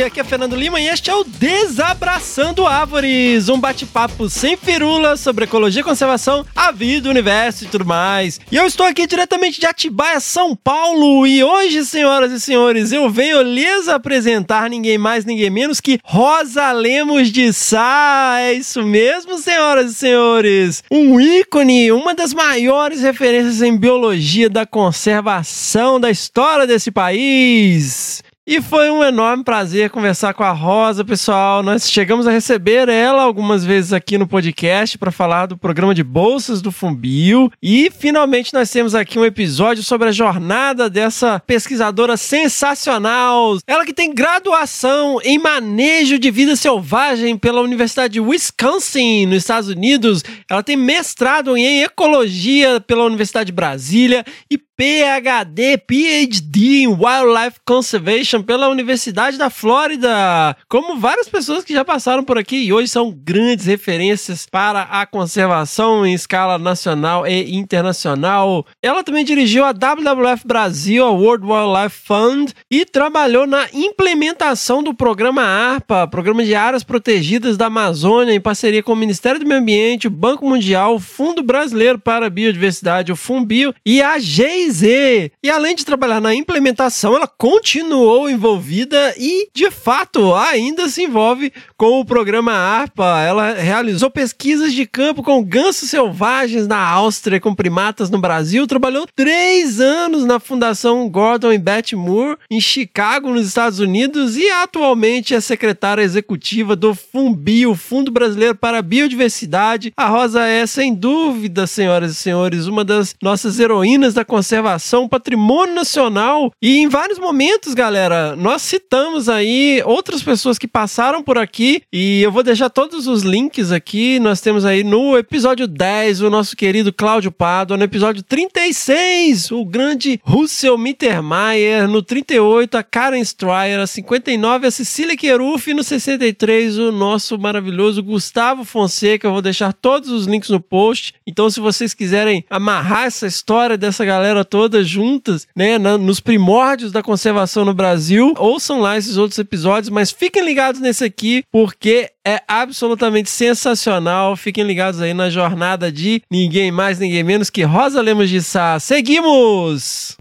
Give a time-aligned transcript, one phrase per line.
[0.00, 5.44] Aqui é Fernando Lima e este é o Desabraçando Árvores, um bate-papo sem firula sobre
[5.44, 8.40] ecologia, conservação, a vida, o universo e tudo mais.
[8.50, 13.10] E eu estou aqui diretamente de Atibaia, São Paulo, e hoje, senhoras e senhores, eu
[13.10, 18.36] venho lhes apresentar ninguém mais, ninguém menos que Rosa Lemos de Sá.
[18.38, 20.82] É isso mesmo, senhoras e senhores.
[20.90, 28.22] Um ícone, uma das maiores referências em biologia da conservação da história desse país.
[28.44, 31.62] E foi um enorme prazer conversar com a Rosa, pessoal.
[31.62, 36.02] Nós chegamos a receber ela algumas vezes aqui no podcast para falar do programa de
[36.02, 37.52] bolsas do Fumbio.
[37.62, 43.58] E finalmente nós temos aqui um episódio sobre a jornada dessa pesquisadora sensacional.
[43.64, 49.68] Ela que tem graduação em manejo de vida selvagem pela Universidade de Wisconsin, nos Estados
[49.68, 50.24] Unidos.
[50.50, 58.42] Ela tem mestrado em ecologia pela Universidade de Brasília e PhD, PhD em Wildlife Conservation
[58.42, 60.56] pela Universidade da Flórida.
[60.68, 65.06] Como várias pessoas que já passaram por aqui e hoje são grandes referências para a
[65.06, 68.66] conservação em escala nacional e internacional.
[68.82, 74.92] Ela também dirigiu a WWF Brasil, a World Wildlife Fund, e trabalhou na implementação do
[74.92, 79.60] programa ARPA, Programa de Áreas Protegidas da Amazônia, em parceria com o Ministério do Meio
[79.60, 84.71] Ambiente, o Banco Mundial, o Fundo Brasileiro para a Biodiversidade, o FUNBio, e a GEIS
[84.80, 91.52] e além de trabalhar na implementação, ela continuou envolvida e, de fato, ainda se envolve
[91.76, 93.20] com o programa ARPA.
[93.20, 98.66] Ela realizou pesquisas de campo com gansos selvagens na Áustria, com primatas no Brasil.
[98.66, 104.48] Trabalhou três anos na Fundação Gordon e Betty Moore, em Chicago, nos Estados Unidos, e
[104.48, 109.92] atualmente é secretária executiva do FUNBI, o Fundo Brasileiro para a Biodiversidade.
[109.96, 115.08] A Rosa é, sem dúvida, senhoras e senhores, uma das nossas heroínas da conservação conservação,
[115.08, 116.52] patrimônio nacional.
[116.60, 122.22] E em vários momentos, galera, nós citamos aí outras pessoas que passaram por aqui e
[122.22, 124.20] eu vou deixar todos os links aqui.
[124.20, 129.64] Nós temos aí no episódio 10 o nosso querido Cláudio Pado, no episódio 36 o
[129.64, 136.78] grande Russell Mittermeier, no 38 a Karen Stryer, a 59 a Cecília Queruf, no 63
[136.78, 139.26] o nosso maravilhoso Gustavo Fonseca.
[139.26, 141.14] Eu vou deixar todos os links no post.
[141.26, 146.92] Então, se vocês quiserem amarrar essa história dessa galera todas juntas, né, na, nos primórdios
[146.92, 148.34] da conservação no Brasil.
[148.38, 154.36] Ouçam lá esses outros episódios, mas fiquem ligados nesse aqui, porque é absolutamente sensacional.
[154.36, 158.78] Fiquem ligados aí na jornada de ninguém mais, ninguém menos que Rosa Lemos de Sá.
[158.78, 160.16] Seguimos!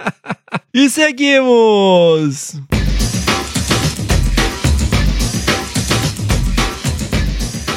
[0.72, 2.56] e seguimos!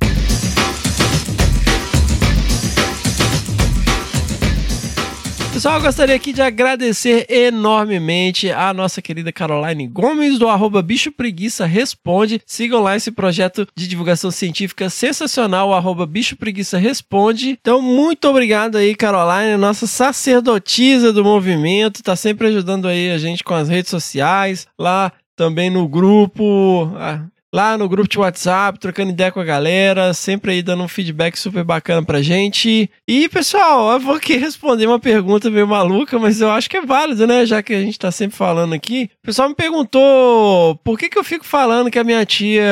[5.56, 11.11] Pessoal, eu gostaria aqui de agradecer enormemente a nossa querida Caroline Gomes, do arroba Bicho
[11.11, 12.43] Preguiça Responde.
[12.44, 17.56] Sigam lá esse projeto de divulgação científica sensacional, arroba Bicho Preguiça Responde.
[17.58, 23.43] Então, muito obrigado aí, Caroline, nossa sacerdotisa do movimento, tá sempre ajudando aí a gente
[23.43, 26.93] com as redes sociais, lá também no grupo.
[26.97, 27.25] Ah,
[27.56, 31.38] lá no grupo de WhatsApp, trocando ideia com a galera, sempre aí dando um feedback
[31.38, 32.91] super bacana pra gente.
[33.08, 36.82] E, pessoal, eu vou aqui responder uma pergunta meio maluca, mas eu acho que é
[36.82, 37.47] válido, né?
[37.47, 39.08] Já que a gente tá sempre falando aqui.
[39.23, 42.67] O pessoal me perguntou por que que eu fico falando que a minha tia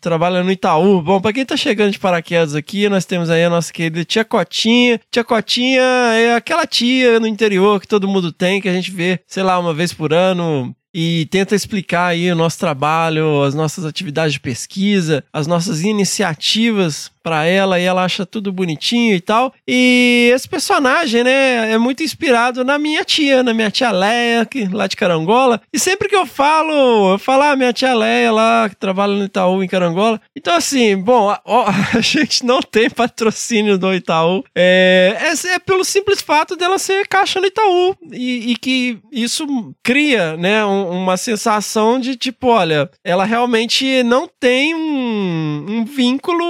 [0.00, 1.02] trabalha no Itaú.
[1.02, 4.24] Bom, pra quem tá chegando de paraquedas aqui, nós temos aí a nossa querida tia
[4.24, 4.98] Cotinha.
[5.10, 9.20] Tia Cotinha é aquela tia no interior que todo mundo tem, que a gente vê,
[9.26, 13.84] sei lá, uma vez por ano, e tenta explicar aí o nosso trabalho, as nossas
[13.84, 19.54] atividades de pesquisa, as nossas iniciativas para ela e ela acha tudo bonitinho e tal.
[19.66, 24.66] E esse personagem, né, é muito inspirado na minha tia, na minha tia Leia, que,
[24.66, 25.60] lá de Carangola.
[25.72, 29.24] E sempre que eu falo, eu falo, ah, minha tia Leia lá, que trabalha no
[29.24, 30.20] Itaú em Carangola.
[30.36, 31.64] Então, assim, bom, ó,
[31.96, 34.44] a gente não tem patrocínio do Itaú.
[34.54, 37.96] É, é, é, pelo simples fato dela ser caixa no Itaú.
[38.12, 39.46] E, e que isso
[39.82, 46.44] cria, né, um, uma sensação de tipo, olha, ela realmente não tem um, um vínculo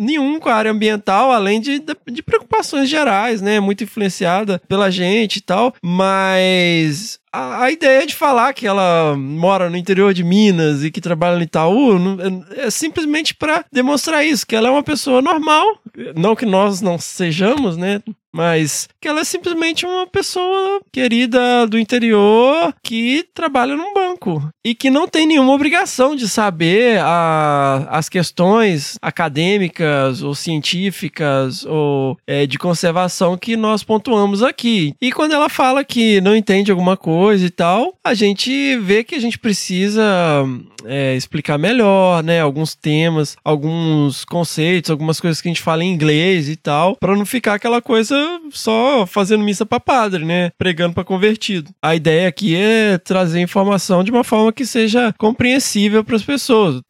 [0.00, 3.60] nenhum com a área ambiental, além de, de preocupações gerais, né?
[3.60, 9.70] Muito influenciada pela gente e tal, mas a, a, ideia de falar que ela mora
[9.70, 11.92] no interior de Minas e que trabalha no Itaú
[12.56, 15.64] é, é simplesmente para demonstrar isso, que ela é uma pessoa normal,
[16.16, 18.02] não que nós não sejamos, né?
[18.32, 24.74] Mas que ela é simplesmente uma pessoa querida do interior que trabalha num banco e
[24.74, 32.46] que não tem nenhuma obrigação de saber a, as questões acadêmicas ou científicas ou é,
[32.46, 34.94] de conservação que nós pontuamos aqui.
[35.00, 39.16] E quando ela fala que não entende alguma coisa e tal, a gente vê que
[39.16, 40.46] a gente precisa
[40.84, 42.40] é, explicar melhor, né?
[42.40, 47.16] Alguns temas, alguns conceitos, algumas coisas que a gente fala em inglês e tal, para
[47.16, 48.16] não ficar aquela coisa
[48.50, 50.50] só fazendo missa para padre, né?
[50.58, 51.70] Pregando para convertido.
[51.82, 56.80] A ideia aqui é trazer informação de uma forma que seja compreensível para as pessoas.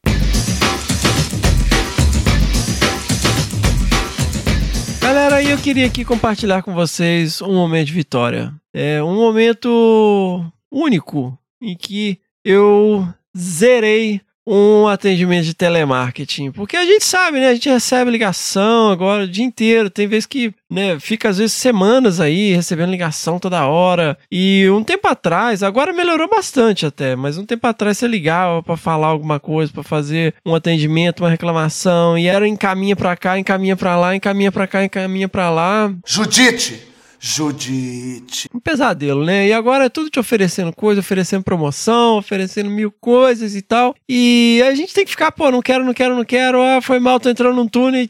[5.50, 8.54] eu queria aqui compartilhar com vocês um momento de vitória.
[8.72, 16.50] É um momento único em que eu zerei um atendimento de telemarketing.
[16.50, 17.48] Porque a gente sabe, né?
[17.48, 19.90] A gente recebe ligação agora o dia inteiro.
[19.90, 24.16] Tem vezes que né, fica às vezes semanas aí recebendo ligação toda hora.
[24.30, 28.76] E um tempo atrás, agora melhorou bastante até, mas um tempo atrás você ligava para
[28.76, 33.76] falar alguma coisa, para fazer um atendimento, uma reclamação, e era encaminha para cá, encaminha
[33.76, 35.92] para lá, encaminha para cá, encaminha para lá.
[36.06, 36.89] Judite!
[37.20, 38.48] Judite.
[38.54, 39.48] Um pesadelo, né?
[39.48, 43.94] E agora é tudo te oferecendo coisa, oferecendo promoção, oferecendo mil coisas e tal.
[44.08, 46.62] E a gente tem que ficar, pô, não quero, não quero, não quero.
[46.62, 48.08] Ah, foi mal, tô entrando num túnel.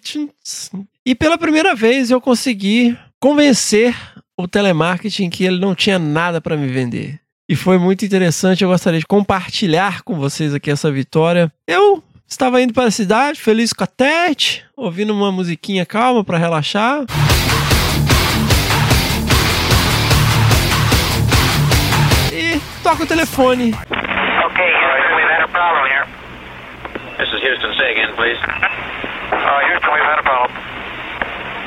[1.04, 3.96] E pela primeira vez eu consegui convencer
[4.38, 7.18] o telemarketing que ele não tinha nada para me vender.
[7.48, 11.52] E foi muito interessante, eu gostaria de compartilhar com vocês aqui essa vitória.
[11.66, 16.38] Eu estava indo para a cidade, feliz com a Tete, ouvindo uma musiquinha calma para
[16.38, 17.04] relaxar.
[22.82, 23.72] Toca o telefone.
[23.72, 26.06] Ok, Houston, we've had a problem here.
[27.18, 28.38] This is Houston, say again, please.
[29.32, 30.50] Uh, Houston, we've had a problem.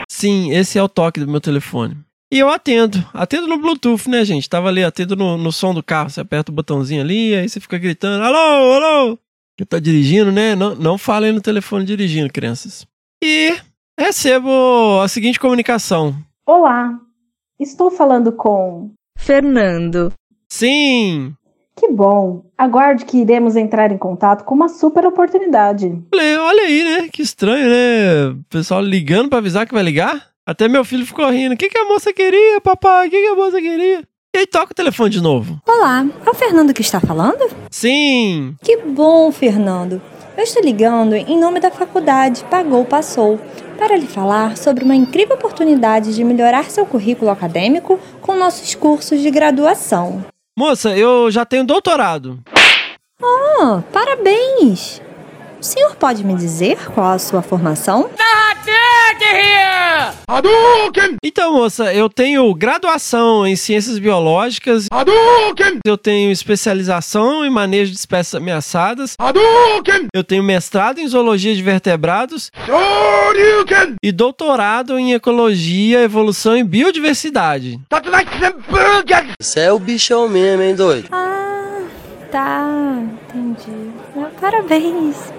[0.09, 1.97] Sim, esse é o toque do meu telefone.
[2.31, 2.97] E eu atendo.
[3.13, 4.49] Atendo no Bluetooth, né, gente?
[4.49, 6.09] Tava ali, atendo no, no som do carro.
[6.09, 9.19] Você aperta o botãozinho ali, aí você fica gritando: alô, alô!
[9.59, 10.55] Eu tô dirigindo, né?
[10.55, 12.87] Não, não falem no telefone dirigindo, crianças.
[13.23, 13.55] E
[13.99, 16.15] recebo a seguinte comunicação:
[16.45, 16.97] Olá,
[17.59, 18.91] estou falando com.
[19.15, 20.11] Fernando.
[20.53, 21.33] Sim!
[21.75, 22.43] Que bom!
[22.55, 25.99] Aguarde que iremos entrar em contato com uma super oportunidade.
[26.13, 27.09] Olha aí, né?
[27.11, 28.27] Que estranho, né?
[28.27, 30.27] O pessoal ligando para avisar que vai ligar.
[30.45, 31.55] Até meu filho ficou rindo.
[31.55, 33.07] O que, que a moça queria, papai?
[33.07, 34.03] O que, que a moça queria?
[34.35, 35.59] E aí toca o telefone de novo.
[35.67, 37.49] Olá, é o Fernando que está falando?
[37.71, 38.55] Sim!
[38.61, 39.99] Que bom, Fernando.
[40.37, 43.39] Eu estou ligando em nome da faculdade Pagou Passou
[43.79, 49.19] para lhe falar sobre uma incrível oportunidade de melhorar seu currículo acadêmico com nossos cursos
[49.19, 50.23] de graduação.
[50.55, 52.39] Moça, eu já tenho doutorado.
[53.21, 55.01] Oh, parabéns!
[55.63, 58.09] O senhor pode me dizer qual a sua formação?
[61.23, 64.87] Então, moça, eu tenho graduação em ciências biológicas.
[65.85, 69.15] Eu tenho especialização em manejo de espécies ameaçadas.
[70.13, 72.51] Eu tenho mestrado em zoologia de vertebrados.
[74.03, 77.79] E doutorado em ecologia, evolução e biodiversidade.
[79.39, 81.07] Você é o bichão mesmo, hein, doido?
[81.09, 81.79] Ah,
[82.29, 82.67] tá,
[83.33, 83.93] entendi.
[84.41, 85.31] Parabéns.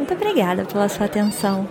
[0.00, 1.68] Muito obrigada pela sua atenção.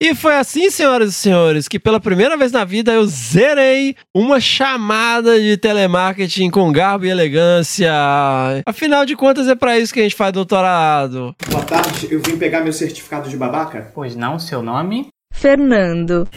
[0.00, 4.40] E foi assim, senhoras e senhores, que pela primeira vez na vida eu zerei uma
[4.40, 7.92] chamada de telemarketing com garbo e elegância.
[8.66, 11.32] Afinal de contas, é para isso que a gente faz doutorado.
[11.48, 13.92] Boa tarde, eu vim pegar meu certificado de babaca.
[13.94, 15.06] Pois não, seu nome?
[15.32, 16.28] Fernando.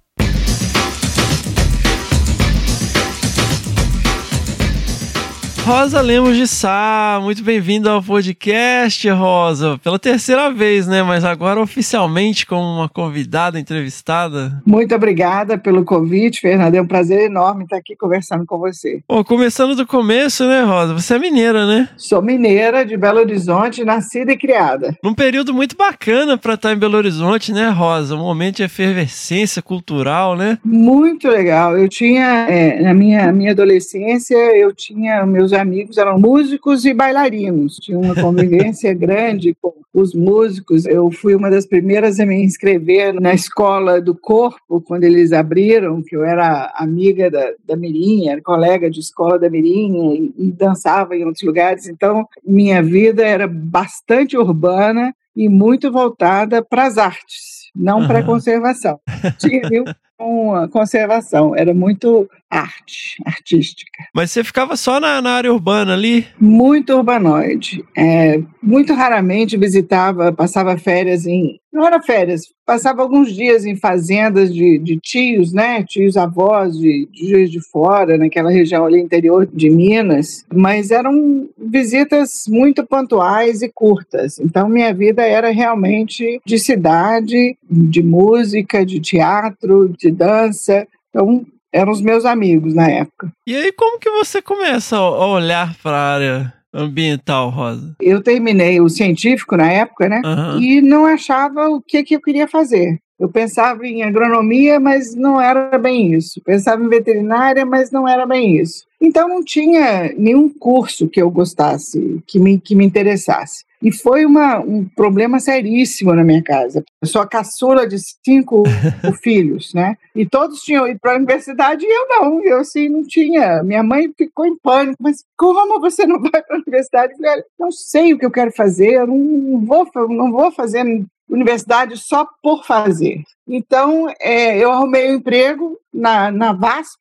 [5.66, 9.78] Rosa Lemos de Sá, muito bem-vinda ao podcast, Rosa.
[9.84, 11.04] Pela terceira vez, né?
[11.04, 14.60] Mas agora oficialmente como uma convidada entrevistada.
[14.66, 16.74] Muito obrigada pelo convite, Fernando.
[16.74, 19.01] É um prazer enorme estar aqui conversando com você.
[19.08, 20.94] Bom, começando do começo, né, Rosa?
[20.96, 21.89] Você é mineira, né?
[21.98, 24.96] Sou mineira de Belo Horizonte, nascida e criada.
[25.04, 28.16] Num período muito bacana para estar em Belo Horizonte, né, Rosa?
[28.16, 30.58] Um momento de efervescência cultural, né?
[30.66, 31.78] Muito legal.
[31.78, 37.75] Eu tinha, é, na minha, minha adolescência, eu tinha meus amigos eram músicos e bailarinos.
[37.75, 40.86] Tinha uma convivência grande com os músicos.
[40.86, 46.01] Eu fui uma das primeiras a me inscrever na escola do corpo, quando eles abriram,
[46.01, 50.51] que eu era amiga da, da Mirim, era colega de escola da Mirim e, e
[50.51, 51.88] dançava em outros lugares.
[51.88, 57.60] Então, minha vida era bastante urbana e muito voltada para as artes.
[57.75, 58.25] não para Aham.
[58.25, 59.00] conservação.
[59.38, 59.62] Tinha
[60.20, 64.04] com conservação, era muito arte, artística.
[64.14, 66.26] Mas você ficava só na, na área urbana ali?
[66.40, 67.86] Muito urbanoide.
[67.96, 71.60] É, muito raramente visitava, passava férias em.
[71.72, 75.84] Não era férias, passava alguns dias em fazendas de, de tios, né?
[75.84, 80.44] Tios avós de, de Juiz de Fora, naquela região ali interior de Minas.
[80.52, 84.40] Mas eram visitas muito pontuais e curtas.
[84.40, 90.88] Então, minha vida era realmente de cidade, de música, de teatro, de dança.
[91.10, 93.32] Então, eram os meus amigos na época.
[93.48, 97.96] E aí, como que você começa a olhar para a área ambiental, Rosa?
[98.00, 100.22] Eu terminei o científico na época, né?
[100.24, 100.60] Aham.
[100.62, 103.00] E não achava o que, que eu queria fazer.
[103.20, 106.42] Eu pensava em agronomia, mas não era bem isso.
[106.42, 108.86] Pensava em veterinária, mas não era bem isso.
[109.01, 113.66] Então não tinha nenhum curso que eu gostasse, que me, que me interessasse.
[113.82, 116.84] E foi uma, um problema seríssimo na minha casa.
[117.02, 118.64] Eu sou a caçula de cinco
[119.24, 119.98] filhos, né?
[120.14, 122.44] E todos tinham ido para a universidade e eu não.
[122.44, 123.64] Eu assim não tinha.
[123.64, 124.98] Minha mãe ficou em pânico.
[125.00, 127.14] Mas como você não vai para a universidade?
[127.14, 128.96] Eu falei, "Olha, não sei o que eu quero fazer.
[128.96, 130.84] Eu não, vou, não vou fazer
[131.30, 133.24] universidade só por fazer.
[133.48, 137.00] Então, é, eu arrumei um emprego na, na VASP.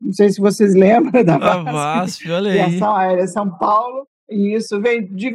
[0.00, 1.72] Não sei se vocês lembram da A VASP.
[1.72, 2.82] VASP, olha aí.
[2.82, 4.06] Aérea São Paulo.
[4.28, 5.32] Isso vendi,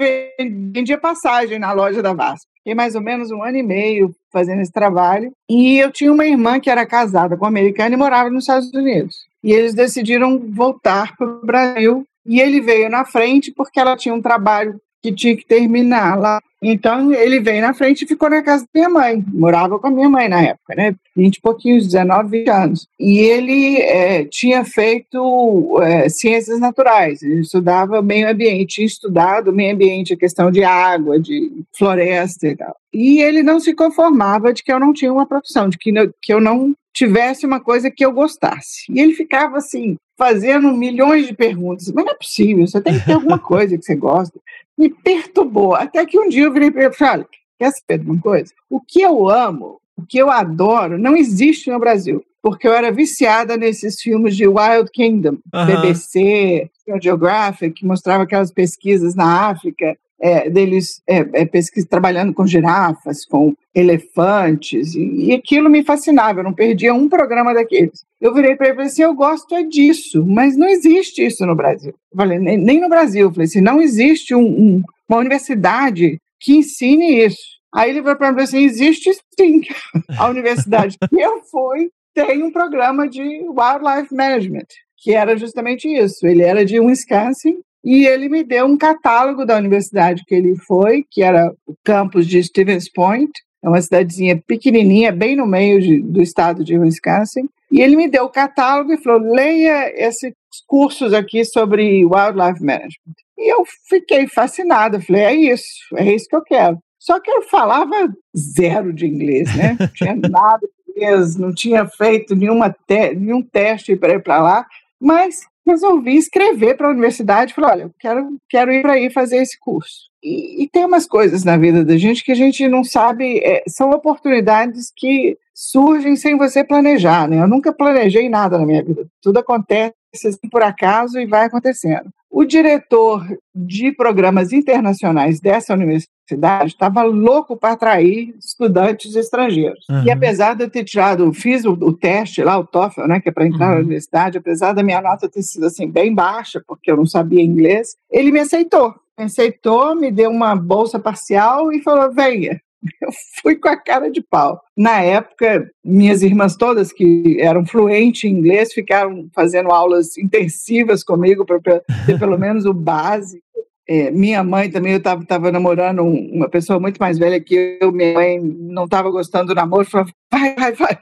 [0.72, 2.48] vendia passagem na loja da VASP.
[2.58, 5.32] Fiquei mais ou menos um ano e meio fazendo esse trabalho.
[5.50, 8.72] E eu tinha uma irmã que era casada com um americano e morava nos Estados
[8.74, 9.26] Unidos.
[9.44, 12.06] E eles decidiram voltar para o Brasil.
[12.26, 16.40] E ele veio na frente porque ela tinha um trabalho que tinha que terminar lá.
[16.62, 19.24] Então ele veio na frente e ficou na casa da minha mãe.
[19.34, 20.94] Morava com a minha mãe na época, né?
[21.16, 22.88] 20 e pouquinhos, 19, 20 anos.
[23.00, 29.74] E ele eh, tinha feito eh, ciências naturais, ele estudava meio ambiente, tinha estudado meio
[29.74, 32.76] ambiente, a questão de água, de floresta e tal.
[32.94, 35.92] E ele não se conformava de que eu não tinha uma profissão, de que,
[36.22, 38.92] que eu não tivesse uma coisa que eu gostasse.
[38.92, 41.90] E ele ficava assim, fazendo milhões de perguntas.
[41.94, 44.38] Mas não é possível, você tem que ter alguma coisa que você gosta.
[44.78, 45.74] Me perturbou.
[45.74, 47.26] Até que um dia eu virei para ele e falei:
[47.58, 48.54] quer saber de uma coisa?
[48.70, 52.22] O que eu amo, o que eu adoro, não existe no Brasil.
[52.42, 55.38] Porque eu era viciada nesses filmes de Wild Kingdom.
[55.66, 56.70] BBC,
[57.02, 61.50] Geographic, que mostrava aquelas pesquisas na África, é, deles é, é,
[61.90, 67.54] trabalhando com girafas, com elefantes, e, e aquilo me fascinava, eu não perdia um programa
[67.54, 68.04] daqueles.
[68.20, 71.46] Eu virei para ele e falei assim: eu gosto é disso, mas não existe isso
[71.46, 71.94] no Brasil.
[72.12, 73.28] Eu falei, nem, nem no Brasil.
[73.28, 77.60] Eu falei assim: não existe um- um- uma universidade que ensine isso.
[77.74, 79.62] Aí ele falou para mim assim: existe sim.
[80.18, 84.66] A universidade que eu fui tem um programa de Wildlife Management,
[84.98, 86.28] que era justamente isso.
[86.28, 91.06] Ele era de Wisconsin e ele me deu um catálogo da universidade que ele foi,
[91.10, 93.32] que era o campus de Stevens Point,
[93.64, 97.50] é uma cidadezinha pequenininha, bem no meio de- do estado de Wisconsin.
[97.72, 100.34] E ele me deu o catálogo e falou: leia esses
[100.66, 103.16] cursos aqui sobre Wildlife Management.
[103.38, 105.66] E eu fiquei fascinada, falei: é isso,
[105.96, 106.78] é isso que eu quero.
[106.98, 109.78] Só que eu falava zero de inglês, né?
[109.80, 114.42] Não tinha nada de inglês, não tinha feito nenhuma te nenhum teste para ir para
[114.42, 114.66] lá,
[115.00, 119.60] mas resolvi escrever para a universidade falei: olha, quero, quero ir para aí fazer esse
[119.60, 120.10] curso.
[120.24, 123.64] E, e tem umas coisas na vida da gente que a gente não sabe, é,
[123.68, 127.42] são oportunidades que surgem sem você planejar, né?
[127.42, 132.10] Eu nunca planejei nada na minha vida, tudo acontece assim por acaso e vai acontecendo.
[132.30, 136.19] O diretor de programas internacionais dessa universidade
[136.66, 139.86] estava louco para atrair estudantes estrangeiros.
[139.90, 140.04] Uhum.
[140.06, 143.30] E apesar de eu ter tirado, fiz o, o teste lá, o TOEFL, né, que
[143.30, 143.80] é para entrar na Uhum.
[143.80, 147.96] universidade, apesar da minha nota ter sido assim bem baixa, porque eu não sabia inglês,
[148.12, 148.94] ele me aceitou.
[149.18, 152.60] Me aceitou, me deu uma bolsa parcial e falou: venha.
[153.02, 153.10] Eu
[153.42, 154.62] fui com a cara de pau.
[154.78, 161.46] Na época, minhas irmãs todas que eram fluentes em inglês ficaram fazendo aulas intensivas comigo
[161.46, 161.84] para ter
[162.18, 163.44] pelo menos o básico.
[163.92, 167.92] É, minha mãe também, eu estava namorando um- uma pessoa muito mais velha que eu,
[167.92, 171.00] minha mãe não estava gostando do namoro, falou, vai, vai, vai.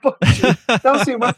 [0.71, 1.35] Então, assim, uma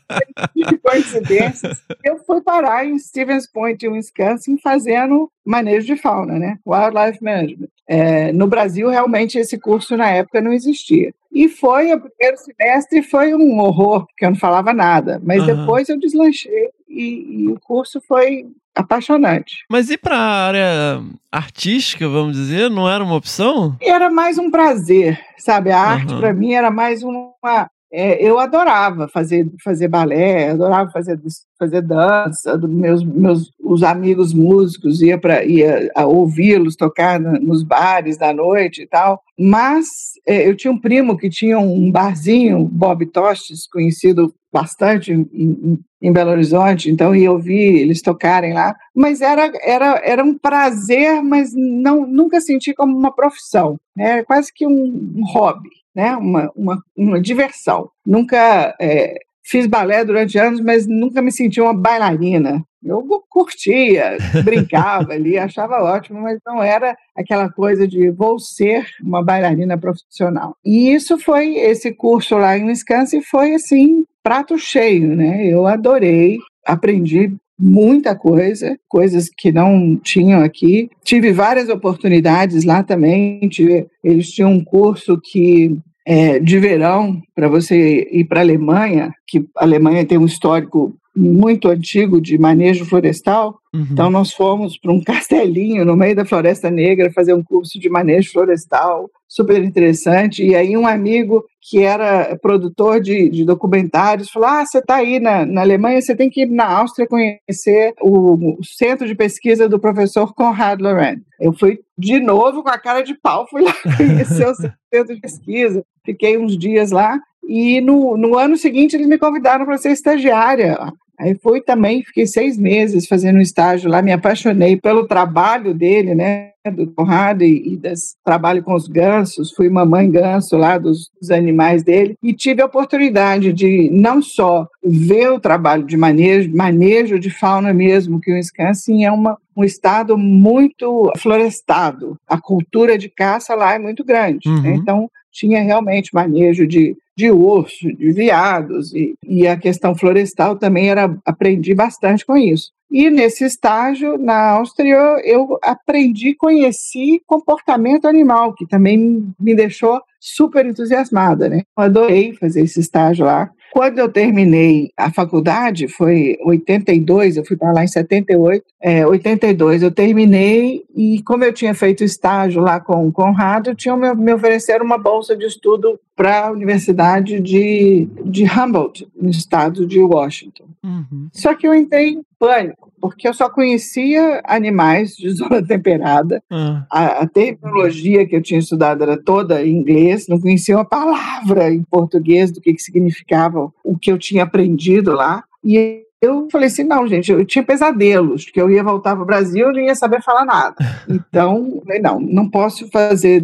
[0.56, 1.82] de coincidências.
[2.06, 6.60] Eu fui parar em Stevens Point, em Wisconsin, fazendo manejo de fauna, né?
[6.68, 7.68] Wildlife Management.
[7.88, 11.12] É, no Brasil, realmente, esse curso na época não existia.
[11.32, 15.20] E foi, o primeiro semestre foi um horror, porque eu não falava nada.
[15.24, 15.56] Mas Aham.
[15.56, 19.66] depois eu deslanchei e, e o curso foi apaixonante.
[19.70, 23.76] Mas e pra área artística, vamos dizer, não era uma opção?
[23.82, 25.72] Era mais um prazer, sabe?
[25.72, 26.20] A arte Aham.
[26.20, 31.20] para mim era mais uma é, eu adorava fazer, fazer balé, adorava fazer,
[31.58, 38.32] fazer dança, meus, meus os amigos músicos ia para ia ouvi-los tocar nos bares da
[38.32, 39.22] noite e tal.
[39.40, 39.88] Mas
[40.28, 46.12] é, eu tinha um primo que tinha um barzinho, Bob Tostes, conhecido bastante em, em,
[46.12, 48.76] Belo Horizonte, então ia ouvir eles tocarem lá.
[48.96, 54.12] Mas era, era, era um prazer, mas não nunca senti como uma profissão, né?
[54.12, 56.16] Era quase que um, um hobby né?
[56.16, 57.90] uma, uma, uma diversão.
[58.06, 62.64] Nunca é, fiz balé durante anos, mas nunca me senti uma bailarina.
[62.82, 69.22] Eu curtia, brincava ali, achava ótimo, mas não era aquela coisa de vou ser uma
[69.22, 70.56] bailarina profissional.
[70.64, 75.44] E isso foi, esse curso lá em Wisconsin foi assim, prato cheio, né?
[75.48, 80.88] Eu adorei, aprendi muita coisa, coisas que não tinham aqui.
[81.04, 83.40] Tive várias oportunidades lá também.
[83.50, 89.12] Tive, eles tinham um curso que é, de verão para você ir para a Alemanha,
[89.28, 93.60] que a Alemanha tem um histórico muito antigo de manejo florestal.
[93.74, 93.88] Uhum.
[93.92, 97.90] Então, nós fomos para um castelinho no meio da Floresta Negra fazer um curso de
[97.90, 100.44] manejo florestal, super interessante.
[100.44, 105.20] E aí, um amigo que era produtor de, de documentários falou: Ah, você está aí
[105.20, 109.70] na, na Alemanha, você tem que ir na Áustria conhecer o, o centro de pesquisa
[109.70, 111.22] do professor Konrad Lorenz.
[111.40, 115.22] Eu fui de novo com a cara de pau, fui lá conhecer o centro de
[115.22, 117.20] pesquisa, fiquei uns dias lá.
[117.50, 120.78] E no, no ano seguinte eles me convidaram para ser estagiária.
[121.20, 126.16] Aí fui também, fiquei seis meses fazendo um estágio lá, me apaixonei pelo trabalho dele,
[126.16, 131.10] né, do Conrado e, e das trabalho com os gansos, fui mamãe ganso lá dos,
[131.20, 136.56] dos, animais dele e tive a oportunidade de não só ver o trabalho de manejo,
[136.56, 142.98] manejo de fauna mesmo, que o Wisconsin é uma, um estado muito florestado, a cultura
[142.98, 144.56] de caça lá é muito grande, né?
[144.56, 144.62] uhum.
[144.62, 144.74] né?
[144.76, 150.90] então tinha realmente manejo de de urso, de veados, e, e a questão florestal também
[150.90, 152.72] era, aprendi bastante com isso.
[152.90, 160.66] E nesse estágio, na Áustria, eu aprendi, conheci comportamento animal, que também me deixou super
[160.66, 161.64] entusiasmada, né?
[161.78, 163.52] Eu adorei fazer esse estágio lá.
[163.72, 169.84] Quando eu terminei a faculdade, foi 82, eu fui para lá em 78, é, 82
[169.84, 174.34] eu terminei e como eu tinha feito estágio lá com o Conrado, tinham me, me
[174.34, 180.66] ofereceram uma bolsa de estudo para a Universidade de, de Humboldt, no estado de Washington.
[180.84, 181.30] Uhum.
[181.32, 186.44] Só que eu entrei em pânico, porque eu só conhecia animais de zona temperada.
[186.52, 186.84] Uhum.
[186.92, 191.72] A, a terminologia que eu tinha estudado era toda em inglês, não conhecia uma palavra
[191.72, 195.46] em português do que, que significava o que eu tinha aprendido lá.
[195.64, 199.26] E eu falei assim, não, gente, eu tinha pesadelos, que eu ia voltar para o
[199.26, 200.76] Brasil e não ia saber falar nada.
[201.08, 203.42] Então, falei, não, não posso fazer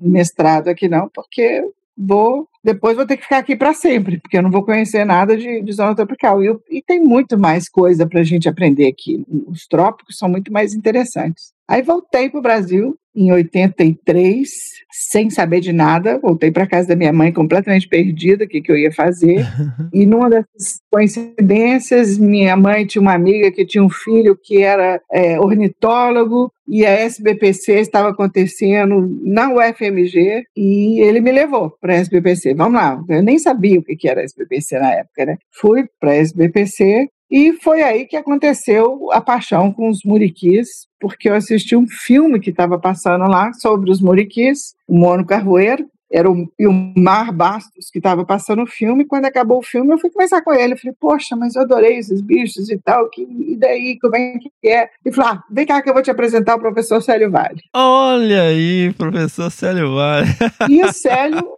[0.00, 1.62] mestrado aqui não, porque
[2.00, 5.34] vou depois vou ter que ficar aqui para sempre, porque eu não vou conhecer nada
[5.36, 6.44] de, de zona tropical.
[6.44, 9.24] E, e tem muito mais coisa para a gente aprender aqui.
[9.46, 11.52] Os trópicos são muito mais interessantes.
[11.70, 14.48] Aí voltei para o Brasil em 83,
[14.90, 16.18] sem saber de nada.
[16.18, 19.46] Voltei para casa da minha mãe completamente perdida, o que, que eu ia fazer.
[19.94, 25.00] e numa dessas coincidências, minha mãe tinha uma amiga que tinha um filho que era
[25.12, 31.98] é, ornitólogo e a SBPC estava acontecendo na UFMG e ele me levou para a
[31.98, 32.54] SBPC.
[32.54, 35.36] Vamos lá, eu nem sabia o que era a SBPC na época, né?
[35.52, 41.28] Fui para a SBPC e foi aí que aconteceu a paixão com os muriquis, porque
[41.28, 46.28] eu assisti um filme que estava passando lá sobre os muriquis, o Mono Carvoeiro, era
[46.28, 46.48] o
[46.96, 49.04] Mar Bastos que estava passando o filme.
[49.04, 50.72] Quando acabou o filme, eu fui conversar com ele.
[50.72, 53.08] Eu falei, poxa, mas eu adorei esses bichos e tal.
[53.08, 54.88] Que, e daí, como é que é?
[55.04, 57.60] E falou, ah, vem cá que eu vou te apresentar o professor Célio Vale.
[57.72, 60.26] Olha aí, professor Célio Vale.
[60.68, 61.54] E o Célio,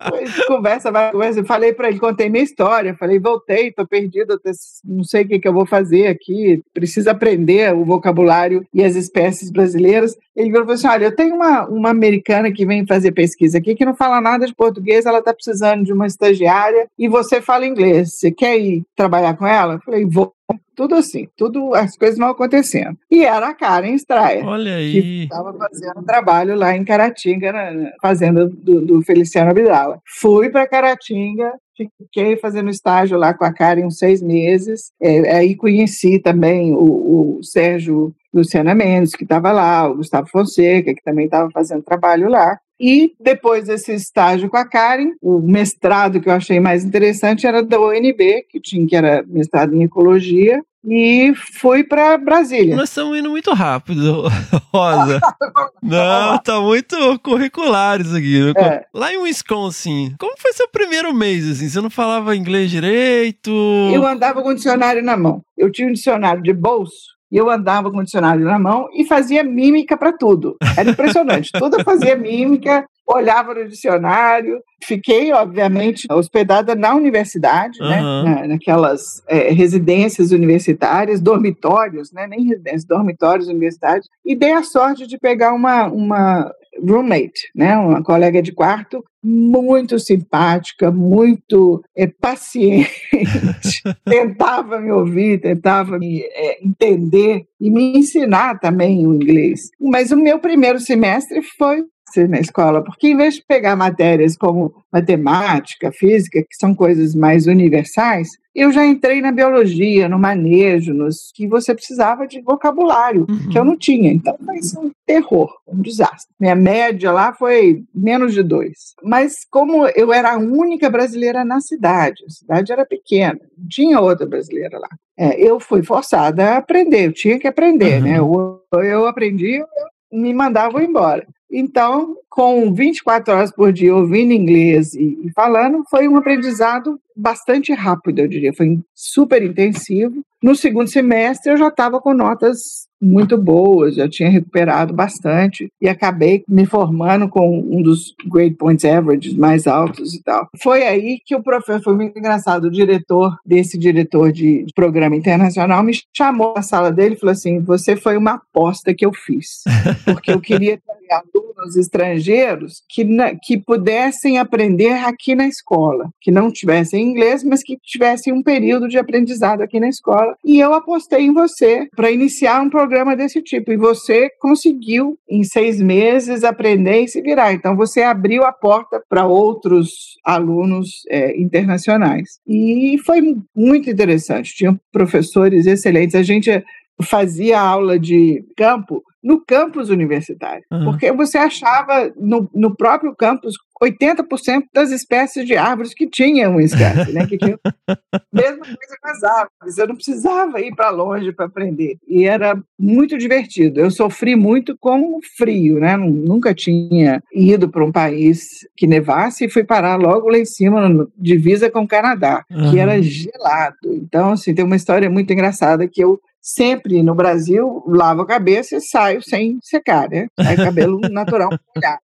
[0.46, 1.42] conversa, vai, conversa.
[1.44, 2.94] Falei para ele, contei minha história.
[2.94, 4.38] Falei, voltei, estou perdido,
[4.84, 6.62] não sei o que, que eu vou fazer aqui.
[6.74, 10.14] Preciso aprender o vocabulário e as espécies brasileiras.
[10.36, 13.84] Ele falou assim, olha, eu tenho uma, uma americana que vem fazer pesquisa aqui que
[13.84, 17.66] não fala nada nada de português, ela está precisando de uma estagiária e você fala
[17.66, 18.18] inglês.
[18.18, 19.74] Você quer ir trabalhar com ela?
[19.74, 20.32] Eu falei, vou.
[20.74, 22.96] Tudo assim, tudo as coisas vão acontecendo.
[23.10, 24.44] E era a Karen Strayer.
[24.44, 24.92] Olha aí.
[24.92, 30.00] Que estava fazendo trabalho lá em Caratinga, na fazenda do, do Feliciano Abdala.
[30.20, 34.92] Fui para Caratinga, fiquei fazendo estágio lá com a Karen uns seis meses.
[35.00, 40.94] É, aí conheci também o, o Sérgio Luciana Mendes, que estava lá, o Gustavo Fonseca,
[40.94, 42.58] que também estava fazendo trabalho lá.
[42.82, 47.62] E depois desse estágio com a Karen, o mestrado que eu achei mais interessante era
[47.62, 52.74] da UNB, que tinha que era mestrado em ecologia, e fui para Brasília.
[52.74, 54.24] Nós estamos indo muito rápido,
[54.74, 55.20] Rosa.
[55.80, 58.52] Não, tá muito curricular isso aqui.
[58.56, 58.84] É.
[58.92, 61.68] Lá em Wisconsin, como foi seu primeiro mês, assim?
[61.68, 63.50] Você não falava inglês direito?
[63.92, 65.40] Eu andava com o dicionário na mão.
[65.56, 69.06] Eu tinha um dicionário de bolso e eu andava com o dicionário na mão e
[69.06, 70.54] fazia mímica para tudo.
[70.76, 71.50] Era impressionante.
[71.58, 74.60] tudo eu fazia mímica, olhava no dicionário.
[74.84, 77.88] Fiquei, obviamente, hospedada na universidade, uhum.
[77.88, 78.02] né?
[78.02, 82.26] Na, naquelas é, residências universitárias, dormitórios, né?
[82.26, 84.06] Nem residências, dormitórios universitários.
[84.26, 89.98] E dei a sorte de pegar uma, uma roommate, né, uma colega de quarto, muito
[89.98, 92.90] simpática, muito é, paciente,
[94.04, 99.70] tentava me ouvir, tentava me é, entender e me ensinar também o inglês.
[99.80, 101.84] Mas o meu primeiro semestre foi
[102.28, 107.46] na escola, porque em vez de pegar matérias como matemática, física, que são coisas mais
[107.46, 113.48] universais, eu já entrei na biologia, no manejo, nos que você precisava de vocabulário, uhum.
[113.50, 114.12] que eu não tinha.
[114.12, 116.34] Então foi um terror, um desastre.
[116.38, 118.94] Minha média lá foi menos de dois.
[119.02, 124.00] Mas como eu era a única brasileira na cidade, a cidade era pequena, não tinha
[124.00, 124.88] outra brasileira lá.
[125.18, 128.20] É, eu fui forçada a aprender, eu tinha que aprender, né?
[128.20, 128.60] uhum.
[128.70, 128.80] né?
[128.80, 129.66] Eu, eu aprendi, eu
[130.12, 131.26] me mandavam embora.
[131.52, 138.20] Então, com 24 horas por dia ouvindo inglês e, falando, foi um aprendizado bastante rápido,
[138.20, 138.54] eu diria.
[138.54, 140.22] Foi super intensivo.
[140.42, 145.88] No segundo semestre, eu já estava com notas muito boas, já tinha recuperado bastante e
[145.88, 150.48] acabei me formando com um dos grade points averages mais altos e tal.
[150.62, 155.82] Foi aí que o professor, foi muito engraçado, o diretor desse diretor de, programa internacional
[155.82, 159.62] me chamou na sala dele e falou assim: Você foi uma aposta que eu fiz,
[160.04, 160.80] porque eu queria
[161.12, 163.06] alunos estrangeiros que,
[163.42, 168.88] que pudessem aprender aqui na escola, que não tivessem inglês, mas que tivessem um período
[168.88, 170.34] de aprendizado aqui na escola.
[170.44, 173.72] E eu apostei em você para iniciar um programa desse tipo.
[173.72, 177.52] E você conseguiu, em seis meses, aprender e se virar.
[177.52, 179.90] Então, você abriu a porta para outros
[180.24, 182.40] alunos é, internacionais.
[182.46, 183.20] E foi
[183.54, 184.54] muito interessante.
[184.54, 186.14] Tinham professores excelentes.
[186.14, 186.62] A gente
[187.02, 190.84] fazia aula de campo no campus universitário, uhum.
[190.84, 197.12] porque você achava no, no próprio campus 80% das espécies de árvores que tinham espécie,
[197.12, 197.26] né?
[197.26, 197.58] Que tinham
[198.32, 199.78] mesma coisa com as árvores.
[199.78, 201.96] Eu não precisava ir para longe para aprender.
[202.06, 203.80] E era muito divertido.
[203.80, 205.96] Eu sofri muito com o frio, né?
[205.96, 210.88] Nunca tinha ido para um país que nevasse e fui parar logo lá em cima,
[210.88, 212.70] no, divisa com o Canadá, uhum.
[212.70, 213.76] que era gelado.
[213.84, 218.76] Então, assim, tem uma história muito engraçada que eu sempre no Brasil lavo a cabeça
[218.76, 220.26] e saio sem secar, né?
[220.36, 221.50] Aí cabelo natural.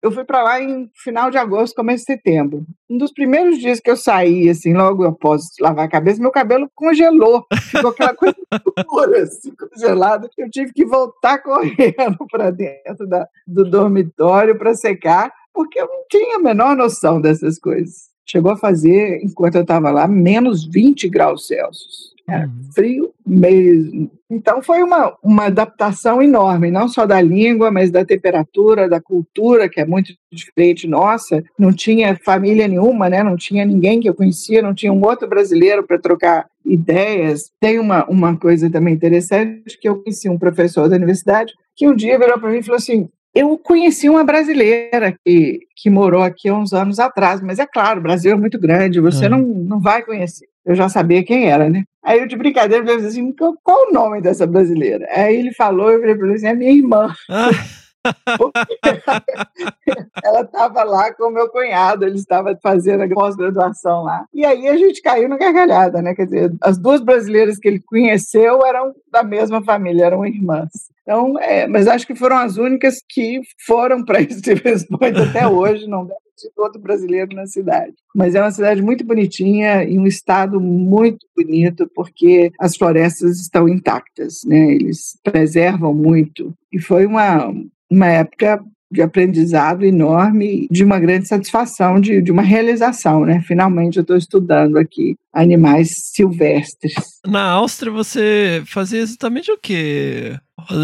[0.01, 2.63] Eu fui para lá em final de agosto, começo de setembro.
[2.89, 6.69] Um dos primeiros dias que eu saí, assim, logo após lavar a cabeça, meu cabelo
[6.75, 7.45] congelou.
[7.71, 8.37] Ficou aquela coisa
[8.87, 10.29] dura, assim, congelada.
[10.37, 16.05] Eu tive que voltar correndo para dentro da, do dormitório para secar, porque eu não
[16.09, 18.09] tinha a menor noção dessas coisas.
[18.25, 22.13] Chegou a fazer, enquanto eu estava lá, menos 20 graus Celsius.
[22.29, 22.71] Era uhum.
[22.73, 24.11] frio mesmo.
[24.29, 29.67] Então foi uma, uma adaptação enorme, não só da língua, mas da temperatura, da cultura,
[29.67, 31.43] que é muito diferente nossa.
[31.57, 33.23] Não tinha família nenhuma, né?
[33.23, 37.51] não tinha ninguém que eu conhecia, não tinha um outro brasileiro para trocar ideias.
[37.59, 41.95] Tem uma, uma coisa também interessante, que eu conheci um professor da universidade, que um
[41.95, 46.49] dia virou para mim e falou assim, eu conheci uma brasileira que, que morou aqui
[46.49, 49.29] há uns anos atrás, mas é claro, o Brasil é muito grande, você é.
[49.29, 50.48] não, não vai conhecer.
[50.65, 51.83] Eu já sabia quem era, né?
[52.03, 55.07] Aí eu, de brincadeira, falei assim: qual o nome dessa brasileira?
[55.11, 57.13] Aí ele falou, eu falei para ele assim: é minha irmã.
[57.29, 57.49] Ah.
[60.23, 64.25] ela estava lá com o meu cunhado, ele estava fazendo a pós-graduação lá.
[64.33, 66.15] E aí a gente caiu na gargalhada, né?
[66.15, 70.69] Quer dizer, as duas brasileiras que ele conheceu eram da mesma família, eram irmãs.
[71.01, 75.87] Então, é, mas acho que foram as únicas que foram para Stevens Point até hoje,
[75.87, 77.93] não deve ter outro brasileiro na cidade.
[78.15, 83.67] Mas é uma cidade muito bonitinha e um estado muito bonito, porque as florestas estão
[83.67, 84.73] intactas, né?
[84.73, 86.53] Eles preservam muito.
[86.71, 87.53] E foi uma,
[87.89, 93.39] uma época de aprendizado enorme, de uma grande satisfação, de, de uma realização, né?
[93.41, 96.93] Finalmente eu estou estudando aqui animais silvestres.
[97.25, 100.37] Na Áustria você fazia exatamente o quê?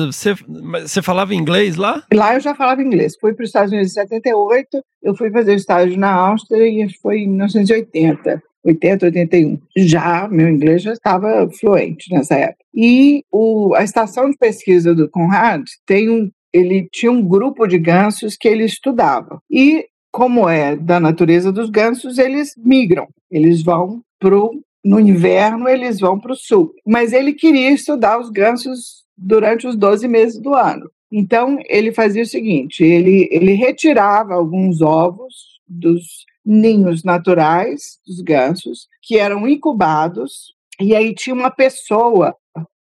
[0.06, 0.34] Você,
[0.82, 2.04] você falava inglês lá?
[2.14, 3.16] Lá eu já falava inglês.
[3.20, 4.68] Fui para os Estados Unidos em 78,
[5.04, 8.42] eu fui fazer estágio na Áustria e foi em 1980.
[8.66, 9.60] 80, 81.
[9.78, 12.66] Já, meu inglês já estava fluente nessa época.
[12.74, 17.78] E o, a estação de pesquisa do Conrad tem um ele tinha um grupo de
[17.78, 19.40] gansos que ele estudava.
[19.52, 24.52] E, como é da natureza dos gansos, eles migram, eles vão pro
[24.86, 26.72] no inverno eles vão para o sul.
[26.86, 30.88] Mas ele queria estudar os gansos durante os 12 meses do ano.
[31.12, 35.34] Então, ele fazia o seguinte: ele, ele retirava alguns ovos
[35.68, 36.04] dos
[36.46, 42.36] ninhos naturais dos gansos, que eram incubados, e aí tinha uma pessoa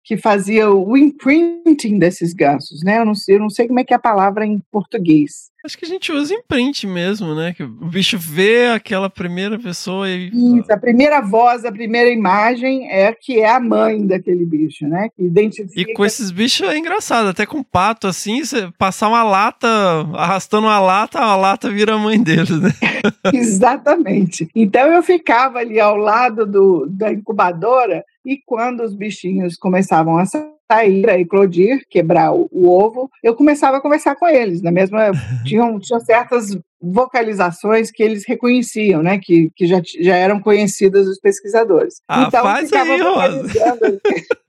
[0.05, 2.99] que fazia o imprinting desses gansos, né?
[2.99, 5.51] Eu não, sei, eu não sei como é que é a palavra em português.
[5.65, 7.55] Acho que a gente usa imprint mesmo, né?
[7.55, 10.29] Que o bicho vê aquela primeira pessoa e.
[10.29, 15.09] Isso, a primeira voz, a primeira imagem é que é a mãe daquele bicho, né?
[15.17, 15.91] Que identifica.
[15.91, 19.67] E com esses bichos é engraçado, até com pato assim, você passar uma lata,
[20.13, 22.71] arrastando uma lata, a lata vira a mãe deles, né?
[23.33, 24.47] Exatamente.
[24.55, 30.27] Então eu ficava ali ao lado do, da incubadora e quando os bichinhos começavam a
[30.27, 34.63] sair, a eclodir, quebrar o, o, ovo, eu começava a conversar com eles.
[34.63, 35.13] Na mesma
[35.45, 39.19] tinham, tinham certas vocalizações que eles reconheciam, né?
[39.19, 41.95] Que, que já, já eram conhecidas dos pesquisadores.
[42.09, 43.43] Ah, então, faz aí, Rosa.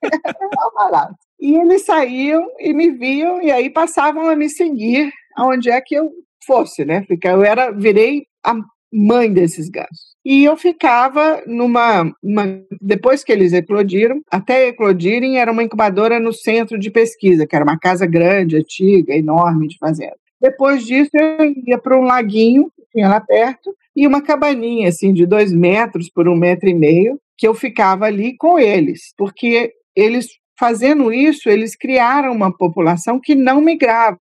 [1.39, 5.95] e eles saíam e me viam e aí passavam a me seguir aonde é que
[5.95, 6.11] eu
[6.45, 7.05] fosse, né?
[7.23, 8.53] Eu era, virei a
[8.91, 10.14] mãe desses gansos.
[10.25, 12.11] E eu ficava numa.
[12.23, 17.55] Uma, depois que eles eclodiram, até eclodirem, era uma incubadora no centro de pesquisa, que
[17.55, 20.17] era uma casa grande, antiga, enorme de fazenda.
[20.41, 25.13] Depois disso, eu ia para um laguinho que tinha lá perto e uma cabaninha, assim,
[25.13, 29.71] de dois metros por um metro e meio, que eu ficava ali com eles, porque
[29.95, 34.19] eles, fazendo isso, eles criaram uma população que não migrava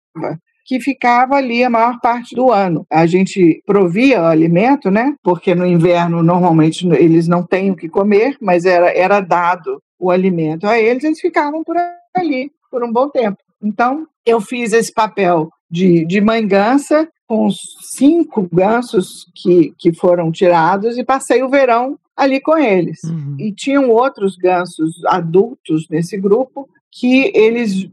[0.67, 2.85] que ficava ali a maior parte do ano.
[2.91, 5.15] A gente provia o alimento, né?
[5.23, 10.11] Porque no inverno normalmente eles não têm o que comer, mas era, era dado o
[10.11, 11.77] alimento a eles, eles ficavam por
[12.15, 13.39] ali por um bom tempo.
[13.63, 17.49] Então, eu fiz esse papel de, de mãe gansa com
[17.95, 23.03] cinco gansos que, que foram tirados e passei o verão ali com eles.
[23.05, 23.37] Uhum.
[23.39, 27.89] E tinham outros gansos adultos nesse grupo que eles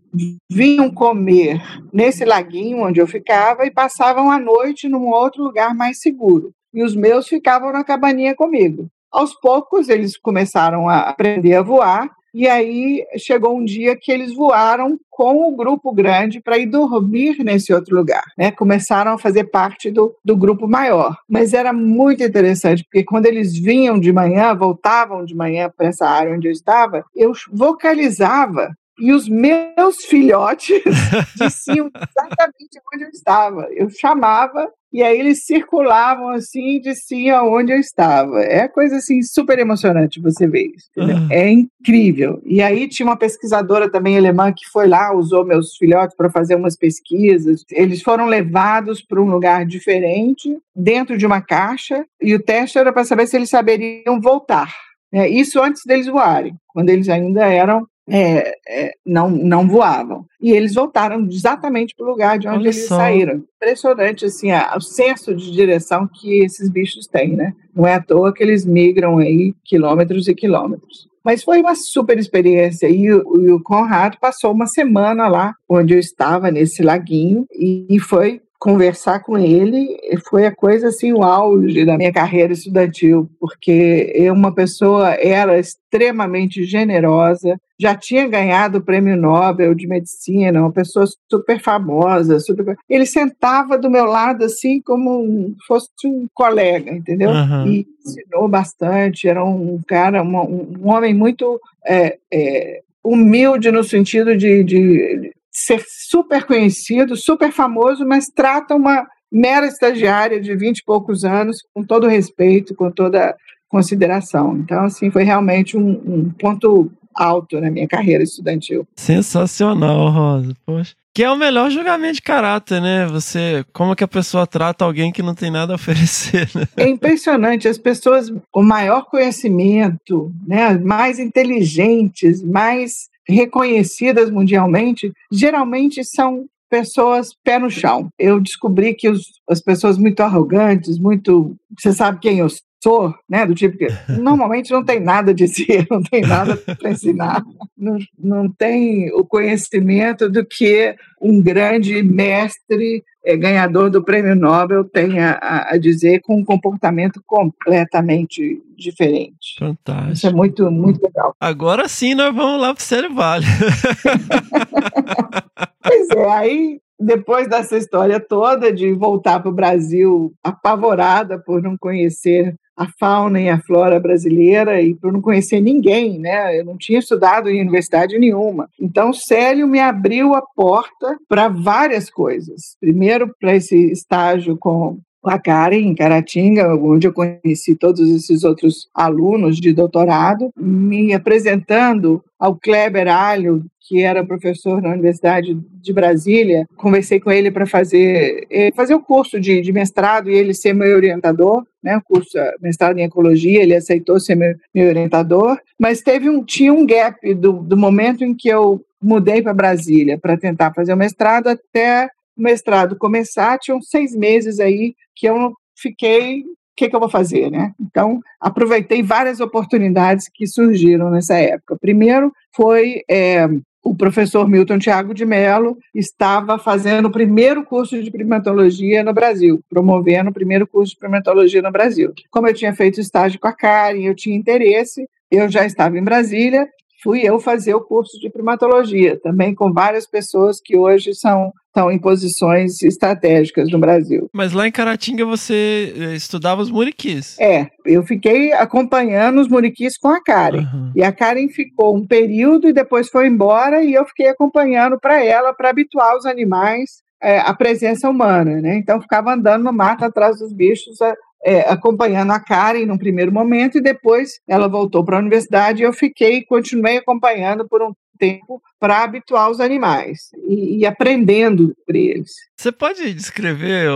[0.50, 1.62] vinham comer
[1.92, 6.54] nesse laguinho onde eu ficava e passavam a noite num outro lugar mais seguro.
[6.74, 8.88] E os meus ficavam na cabaninha comigo.
[9.12, 14.34] Aos poucos, eles começaram a aprender a voar, e aí chegou um dia que eles
[14.34, 18.24] voaram com o grupo grande para ir dormir nesse outro lugar.
[18.36, 18.52] Né?
[18.52, 21.16] Começaram a fazer parte do, do grupo maior.
[21.30, 26.08] Mas era muito interessante, porque quando eles vinham de manhã, voltavam de manhã para essa
[26.08, 30.82] área onde eu estava, eu vocalizava e os meus filhotes
[31.36, 33.68] diziam exatamente onde eu estava.
[33.72, 38.42] Eu chamava e aí eles circulavam assim e diziam onde eu estava.
[38.42, 40.88] É coisa assim super emocionante você ver isso.
[40.96, 41.28] Uhum.
[41.32, 42.40] É incrível.
[42.46, 46.54] E aí tinha uma pesquisadora também alemã que foi lá, usou meus filhotes para fazer
[46.56, 47.66] umas pesquisas.
[47.72, 52.94] Eles foram levados para um lugar diferente, dentro de uma caixa, e o teste era
[52.94, 54.72] para saber se eles saberiam voltar.
[55.12, 60.26] É, isso antes deles voarem, quando eles ainda eram é, é, não, não voavam.
[60.42, 62.98] E eles voltaram exatamente para o lugar de onde Olha eles só.
[62.98, 63.44] saíram.
[63.56, 67.54] Impressionante, assim, a, o senso de direção que esses bichos têm, né?
[67.74, 71.08] Não é à toa que eles migram aí quilômetros e quilômetros.
[71.24, 72.88] Mas foi uma super experiência.
[72.90, 77.88] E o, e o Conrado passou uma semana lá, onde eu estava, nesse laguinho, e,
[77.90, 79.98] e foi conversar com ele
[80.30, 85.60] foi a coisa assim o auge da minha carreira estudantil, porque eu uma pessoa era
[85.60, 92.78] extremamente generosa, já tinha ganhado o prêmio Nobel de medicina, uma pessoa super famosa, super...
[92.90, 97.32] ele sentava do meu lado assim como fosse um colega, entendeu?
[97.32, 97.68] Uhum.
[97.68, 104.38] E ensinou bastante, era um cara, uma, um homem muito é, é, humilde no sentido
[104.38, 110.84] de, de ser super conhecido, super famoso, mas trata uma mera estagiária de vinte e
[110.84, 113.36] poucos anos com todo respeito, com toda
[113.70, 114.58] consideração.
[114.58, 118.88] Então, assim, foi realmente um, um ponto alto na minha carreira estudantil.
[118.96, 120.56] Sensacional, Rosa.
[120.66, 120.94] Poxa.
[121.16, 123.06] Que é o melhor julgamento de caráter, né?
[123.06, 126.68] Você, como que a pessoa trata alguém que não tem nada a oferecer, né?
[126.76, 136.46] É impressionante, as pessoas com maior conhecimento, né, mais inteligentes, mais reconhecidas mundialmente, geralmente são
[136.70, 138.10] pessoas pé no chão.
[138.18, 141.56] Eu descobri que os, as pessoas muito arrogantes, muito.
[141.80, 142.48] Você sabe quem eu
[142.84, 143.46] sou, né?
[143.46, 143.88] Do tipo que
[144.20, 147.44] normalmente não tem nada de si, não tem nada para ensinar,
[147.78, 154.84] não, não tem o conhecimento do que um grande mestre é, ganhador do prêmio Nobel
[154.84, 159.56] tem a, a, dizer com um comportamento completamente diferente.
[159.58, 160.14] Fantástico.
[160.14, 161.34] Isso é muito, muito legal.
[161.40, 163.46] Agora sim nós vamos lá para o Vale.
[165.82, 171.78] pois é, aí depois dessa história toda de voltar para o Brasil apavorada por não
[171.78, 176.60] conhecer a fauna e a flora brasileira e por não conhecer ninguém, né?
[176.60, 178.68] Eu não tinha estudado em universidade nenhuma.
[178.80, 182.76] Então, Célio me abriu a porta para várias coisas.
[182.80, 188.88] Primeiro, para esse estágio com a Karen, em Caratinga, onde eu conheci todos esses outros
[188.94, 196.66] alunos de doutorado, me apresentando ao Kleber Alho, que era professor na Universidade de Brasília.
[196.76, 200.74] Conversei com ele para fazer, eh, fazer o curso de, de, mestrado e ele ser
[200.74, 201.98] meu orientador, né?
[201.98, 206.74] O curso mestrado em ecologia, ele aceitou ser meu, meu orientador, mas teve um, tinha
[206.74, 210.98] um gap do, do momento em que eu mudei para Brasília para tentar fazer o
[210.98, 217.00] mestrado até mestrado começar, tinham seis meses aí que eu fiquei o que, que, eu
[217.00, 217.72] vou fazer, né?
[217.80, 221.78] Então, aproveitei várias oportunidades que surgiram nessa época.
[221.80, 223.48] Primeiro foi é,
[223.84, 229.62] o professor Milton Tiago de Mello estava fazendo o primeiro curso de primatologia no Brasil,
[229.70, 232.14] promovendo o primeiro curso de primatologia no Brasil.
[232.32, 236.04] Como eu tinha feito estágio com a Karen, eu tinha interesse, eu já estava em
[236.04, 236.68] Brasília,
[237.04, 241.92] fui eu fazer o curso de primatologia, também com várias pessoas que hoje são estão
[241.92, 244.30] em posições estratégicas no Brasil.
[244.32, 247.36] Mas lá em Caratinga você eh, estudava os muriquis.
[247.40, 250.60] É, eu fiquei acompanhando os muriquis com a Karen.
[250.60, 250.92] Uhum.
[250.96, 255.26] E a Karen ficou um período e depois foi embora e eu fiquei acompanhando para
[255.26, 258.76] ela, para habituar os animais é, à presença humana, né?
[258.78, 260.98] Então ficava andando no mato atrás dos bichos,
[261.44, 265.86] é, acompanhando a Karen num primeiro momento e depois ela voltou para a universidade e
[265.86, 271.96] eu fiquei, continuei acompanhando por um tempo para habituar os animais e, e aprendendo por
[271.96, 272.32] eles.
[272.58, 273.90] Você pode descrever,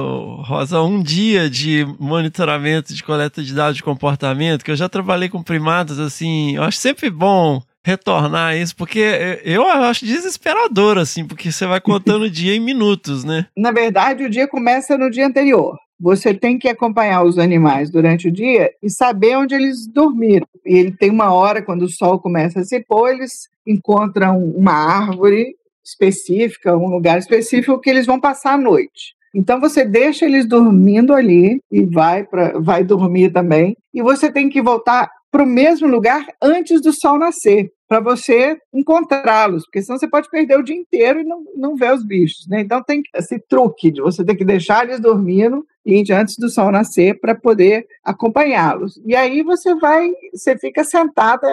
[0.43, 4.65] Rosa, um dia de monitoramento de coleta de dados de comportamento?
[4.65, 8.99] Que eu já trabalhei com primatas assim, eu acho sempre bom retornar isso, porque
[9.45, 13.45] eu acho desesperador, assim, porque você vai contando o dia em minutos, né?
[13.55, 15.77] Na verdade, o dia começa no dia anterior.
[15.99, 20.47] Você tem que acompanhar os animais durante o dia e saber onde eles dormiram.
[20.65, 24.73] E ele tem uma hora, quando o sol começa a se pôr, eles encontram uma
[24.73, 29.15] árvore específica, um lugar específico que eles vão passar a noite.
[29.33, 33.75] Então você deixa eles dormindo ali e vai para vai dormir também.
[33.93, 38.57] E você tem que voltar para o mesmo lugar antes do sol nascer para você
[38.73, 42.47] encontrá-los, porque senão você pode perder o dia inteiro e não, não ver os bichos,
[42.47, 42.61] né?
[42.61, 45.65] Então tem esse truque de você ter que deixar eles dormindo
[46.13, 48.99] antes do sol nascer para poder acompanhá-los.
[49.05, 51.47] E aí você vai, você fica sentada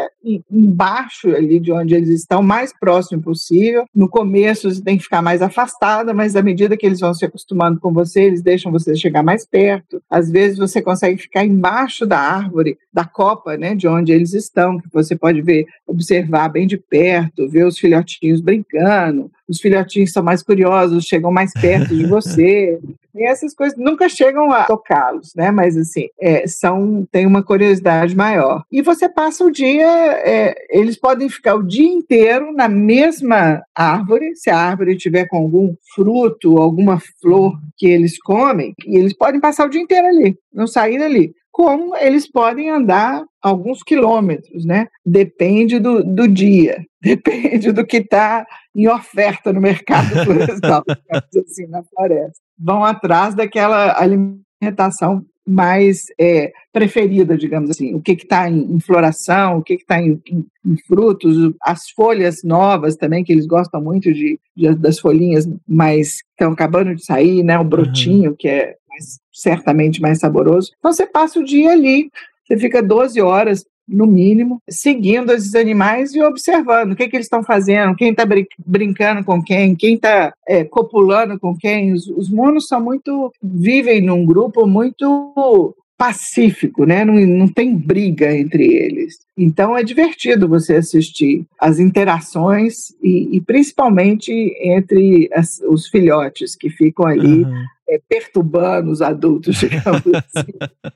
[0.51, 3.85] embaixo ali de onde eles estão, mais próximo possível.
[3.95, 7.25] No começo você tem que ficar mais afastada, mas à medida que eles vão se
[7.25, 10.03] acostumando com você, eles deixam você chegar mais perto.
[10.11, 14.79] Às vezes você consegue ficar embaixo da árvore, da copa, né, de onde eles estão,
[14.79, 20.23] que você pode ver, observar bem de perto, ver os filhotinhos brincando, os filhotinhos são
[20.23, 22.79] mais curiosos, chegam mais perto de você.
[23.15, 25.51] E essas coisas nunca chegam a tocá-los, né?
[25.51, 28.65] Mas assim, é, são tem uma curiosidade maior.
[28.71, 34.35] E você passa o dia, é, eles podem ficar o dia inteiro na mesma árvore,
[34.35, 39.41] se a árvore tiver com algum fruto, alguma flor que eles comem, e eles podem
[39.41, 44.89] passar o dia inteiro ali, não sair dali como eles podem andar alguns quilômetros, né?
[45.07, 48.45] Depende do, do dia, depende do que está
[48.75, 50.83] em oferta no mercado florestal,
[51.47, 52.44] assim, na floresta.
[52.59, 59.59] Vão atrás daquela alimentação mais é, preferida, digamos assim, o que está em, em, floração,
[59.59, 64.13] o que está em, em, em, frutos, as folhas novas também, que eles gostam muito
[64.13, 68.37] de, de das folhinhas mais estão acabando de sair, né, o brotinho, uhum.
[68.39, 70.71] que é mais, certamente mais saboroso.
[70.79, 72.11] Então você passa o dia ali,
[72.47, 77.27] você fica 12 horas no mínimo, seguindo esses animais e observando o que, que eles
[77.27, 81.93] estão fazendo, quem está brin brincando com quem, quem está é, copulando com quem.
[81.93, 83.33] Os, os monos são muito.
[83.43, 87.05] vivem num grupo muito pacífico, né?
[87.05, 89.19] Não, não tem briga entre eles.
[89.37, 96.69] Então é divertido você assistir as interações e, e principalmente entre as, os filhotes que
[96.69, 100.53] ficam ali uhum é, perturbando os adultos, digamos assim.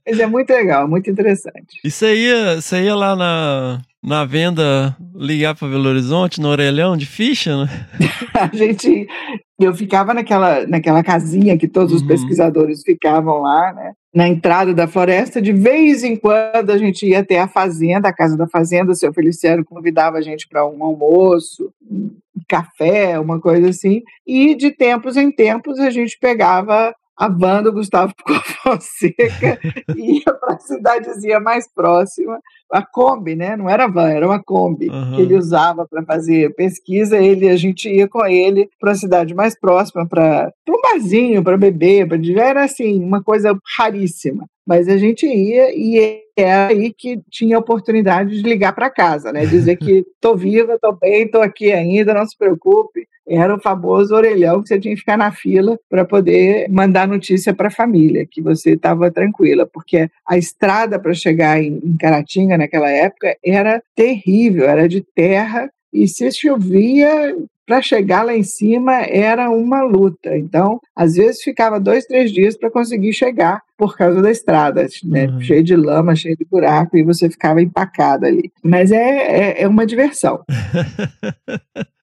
[0.07, 1.81] Mas é muito legal, muito interessante.
[1.85, 6.97] E você ia, você ia lá na, na venda ligar para Belo Horizonte, no orelhão
[6.97, 7.69] de ficha, né?
[8.35, 9.07] a gente.
[9.61, 11.99] Eu ficava naquela, naquela casinha que todos uhum.
[11.99, 13.93] os pesquisadores ficavam lá, né?
[14.15, 18.13] Na entrada da floresta, de vez em quando a gente ia até a fazenda, a
[18.13, 22.11] casa da fazenda, o seu Feliciano convidava a gente para um almoço, um
[22.49, 27.73] café, uma coisa assim, e de tempos em tempos a gente pegava a van do
[27.73, 28.13] Gustavo
[28.63, 29.59] Fonseca
[29.97, 32.39] e ia para a cidadezinha mais próxima,
[32.71, 33.57] a Kombi, né?
[33.57, 35.17] Não era van, era uma Kombi Uhum.
[35.17, 37.17] que ele usava para fazer pesquisa.
[37.19, 41.57] Ele, a gente ia com ele para a cidade mais próxima, para um barzinho, para
[41.57, 44.47] beber, pra, era assim, uma coisa raríssima.
[44.69, 49.33] Mas a gente ia e era aí que tinha a oportunidade de ligar para casa,
[49.33, 49.47] né?
[49.47, 53.09] Dizer que tô viva, tô bem, tô aqui ainda, não se preocupe.
[53.27, 57.55] Era o famoso orelhão que você tinha que ficar na fila para poder mandar notícia
[57.55, 62.59] para a família que você estava tranquila, porque a estrada para chegar em, em Caratinga
[62.59, 67.35] naquela época era terrível, era de terra e se chovia
[67.67, 70.37] para chegar lá em cima era uma luta.
[70.37, 75.27] Então, às vezes ficava dois, três dias para conseguir chegar por causa da estrada, né?
[75.27, 75.41] Uhum.
[75.41, 78.51] cheio de lama, cheio de buraco e você ficava empacada ali.
[78.63, 80.43] Mas é, é, é uma diversão.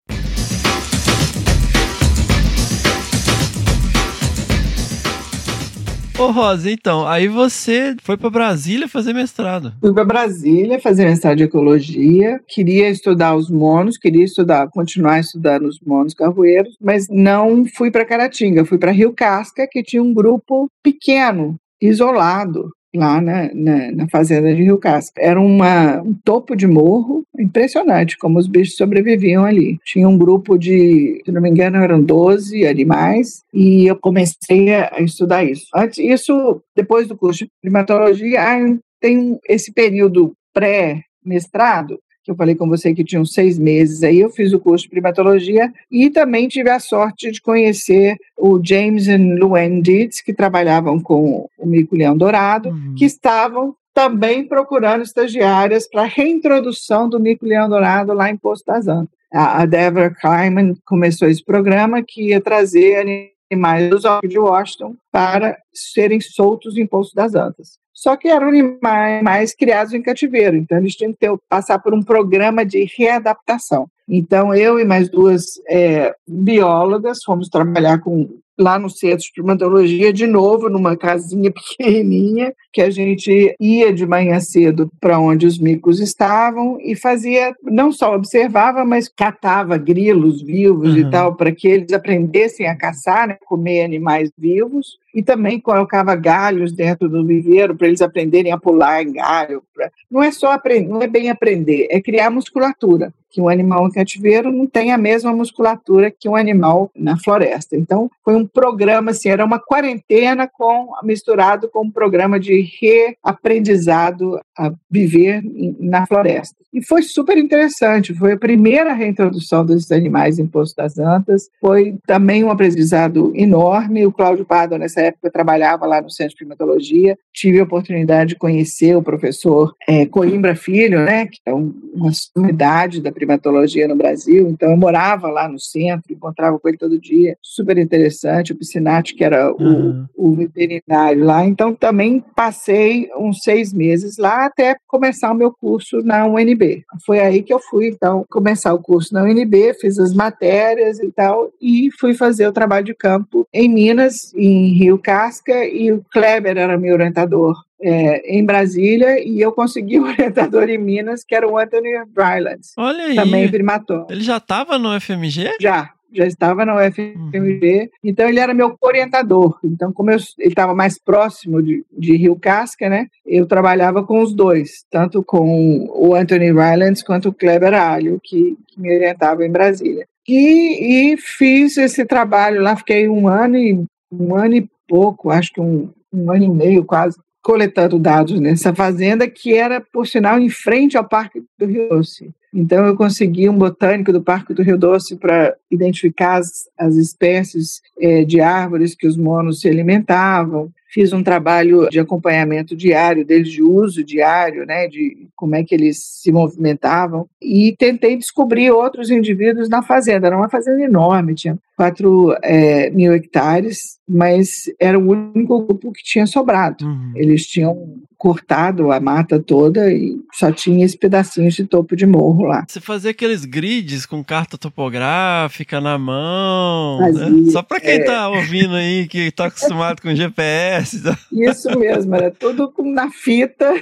[6.18, 9.74] Ô, Rosa, então, aí você foi pra Brasília fazer mestrado.
[9.82, 15.66] Fui para Brasília fazer mestrado de ecologia, queria estudar os monos, queria estudar, continuar estudando
[15.66, 20.14] os monos carvoeiros, mas não fui para Caratinga, fui para Rio Casca, que tinha um
[20.14, 21.58] grupo pequeno,
[21.88, 25.22] isolado, lá na, na, na fazenda de Rio Casca.
[25.22, 29.78] Era uma, um topo de morro, impressionante como os bichos sobreviviam ali.
[29.84, 35.02] Tinha um grupo de, se não me engano, eram 12 animais, e eu comecei a
[35.02, 35.66] estudar isso.
[35.76, 42.56] Antes, isso, depois do curso de primatologia, ah, tem esse período pré-mestrado, que eu falei
[42.56, 46.48] com você que tinham seis meses aí, eu fiz o curso de primatologia e também
[46.48, 52.18] tive a sorte de conhecer o James e Luann Dietz, que trabalhavam com o mico-leão
[52.18, 52.96] dourado, Uhum.
[52.98, 59.16] que estavam também procurando estagiárias para reintrodução do mico-leão dourado lá em Poço das Antas.
[59.32, 66.20] A, Deborah Kleiman começou esse programa que ia trazer animais dos de Washington para serem
[66.20, 67.78] soltos em Poço das Antas.
[67.96, 72.04] Só que eram animais criados em cativeiro, então eles tinham que ter, passar por um
[72.04, 73.88] programa de readaptação.
[74.08, 80.14] Então eu e mais duas é, biólogas fomos trabalhar com lá no centro de primatologia
[80.14, 85.60] de novo numa casinha pequenininha que a gente ia de manhã cedo para onde os
[85.60, 90.98] micos estavam e fazia não só observava mas catava grilos vivos Uhum.
[90.98, 96.14] e tal para que eles aprendessem a caçar né, comer animais vivos e também colocava
[96.16, 99.90] galhos dentro do viveiro para eles aprenderem a pular em galho pra...
[100.12, 103.92] não é só aprender não é bem aprender é criar musculatura que um animal em
[103.92, 107.76] cativeiro não tem a mesma musculatura que um animal na floresta.
[107.76, 114.40] Então, foi um programa, assim, era uma quarentena com misturado com um programa de reaprendizado
[114.58, 115.44] a viver
[115.78, 116.56] na floresta.
[116.76, 121.96] E foi super interessante, foi a primeira reintrodução desses animais em Poço das Antas, foi
[122.06, 124.06] também um aprendizado enorme.
[124.06, 128.36] O Cláudio Pardo, nessa época, trabalhava lá no Centro de Primatologia, tive a oportunidade de
[128.36, 133.96] conhecer o professor eh, Coimbra Filho, né, que é um- uma sumidade da primatologia no
[133.96, 138.56] Brasil, então eu morava lá no centro, encontrava com ele todo dia, super interessante, o
[138.58, 140.06] Piscinati, que era o, Uhum.
[140.14, 146.02] o veterinário lá, então também passei uns seis meses lá até começar o meu curso
[146.04, 146.65] na UNB.
[147.06, 151.12] Foi aí que eu fui, então, começar o curso na UNB, fiz as matérias e
[151.12, 156.04] tal, e fui fazer o trabalho de campo em Minas, em Rio Casca, e o
[156.12, 161.36] Kleber era meu orientador é, em Brasília, e eu consegui um orientador em Minas, que
[161.36, 163.16] era o Anthony Rylands, Olha aí.
[163.16, 164.12] também primatólogo.
[164.12, 165.56] Ele já tava no FMG?
[165.60, 169.58] Já, já estava na UFMG, então ele era meu orientador.
[169.64, 174.22] Então, como eu- ele estava mais próximo de, de Rio Casca, né, eu trabalhava com
[174.22, 179.46] os dois, tanto com o Anthony Rylands quanto o Kleber Alho, que, que me orientava
[179.46, 180.06] em Brasília.
[180.28, 185.52] E, e fiz esse trabalho lá, fiquei um ano e um ano e pouco, acho
[185.54, 190.40] que um, um ano e meio quase, coletando dados nessa fazenda, que era, por sinal,
[190.40, 192.32] em frente ao Parque do Rio Doce.
[192.58, 197.82] Então, eu consegui um botânico do Parque do Rio Doce para identificar as, as espécies
[198.00, 200.72] eh, de árvores que os monos se alimentavam.
[200.88, 205.76] Fiz um trabalho de acompanhamento diário deles, de uso diário, né, de como é que
[205.76, 207.28] eles se movimentavam.
[207.42, 210.28] E tentei descobrir outros indivíduos na fazenda.
[210.28, 216.04] Era uma fazenda enorme, tinha 4 eh, mil hectares, mas era o único grupo que
[216.04, 216.86] tinha sobrado.
[216.86, 217.12] Uhum.
[217.16, 222.46] Eles tinham cortado a mata toda e só tinha esse pedacinho de topo de morro
[222.46, 222.66] lá.
[222.68, 227.52] Você fazia aqueles grids com carta topográfica na mão, Fazia, né?
[227.52, 228.04] Só pra quem é.
[228.04, 231.18] tá ouvindo aí, que tá acostumado com GPS, tá?
[231.32, 233.74] Isso mesmo, era tudo com- na fita.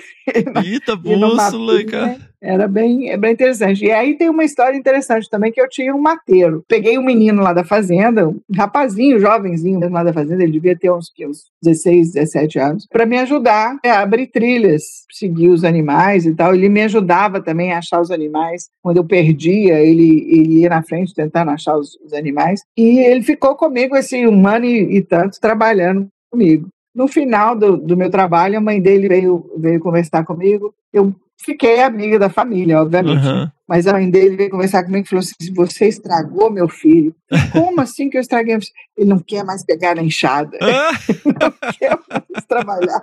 [0.61, 2.17] fita, bússola, e cara.
[2.43, 3.85] Era bem, é bem interessante.
[3.85, 6.61] E aí tem uma história interessante também que eu tinha um mateiro.
[6.67, 10.91] Peguei um menino lá da fazenda, um rapazinho, jovenzinho lá da fazenda, ele devia ter
[10.91, 16.35] uns, uns 16, 17 anos, para me ajudar a abrir trilhas, seguir os animais e
[16.35, 16.53] tal.
[16.53, 18.67] Ele me ajudava também a achar os animais.
[18.81, 22.59] Quando eu perdia, ele, ele ia na frente tentando achar os, os animais.
[22.77, 26.67] E ele ficou comigo esse um ano e, e tanto trabalhando comigo.
[26.93, 30.73] No final do, do meu trabalho, a mãe dele veio, veio conversar comigo.
[30.91, 31.13] Eu
[31.43, 33.25] fiquei amiga da família, obviamente.
[33.25, 33.49] Uhum.
[33.67, 37.15] Mas a mãe dele veio conversar comigo e falou assim: você estragou meu filho.
[37.51, 38.57] Como assim que eu estraguei?
[38.97, 40.57] Ele não quer mais pegar na enxada.
[41.25, 43.01] não quer mais trabalhar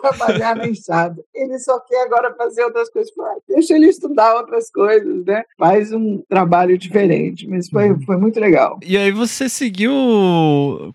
[0.00, 1.22] trabalhar na enxada.
[1.34, 3.12] Ele só quer agora fazer outras coisas.
[3.48, 5.42] Deixa ele estudar outras coisas, né?
[5.58, 7.48] Faz um trabalho diferente.
[7.48, 8.00] Mas foi, uhum.
[8.02, 8.78] foi muito legal.
[8.84, 9.92] E aí você seguiu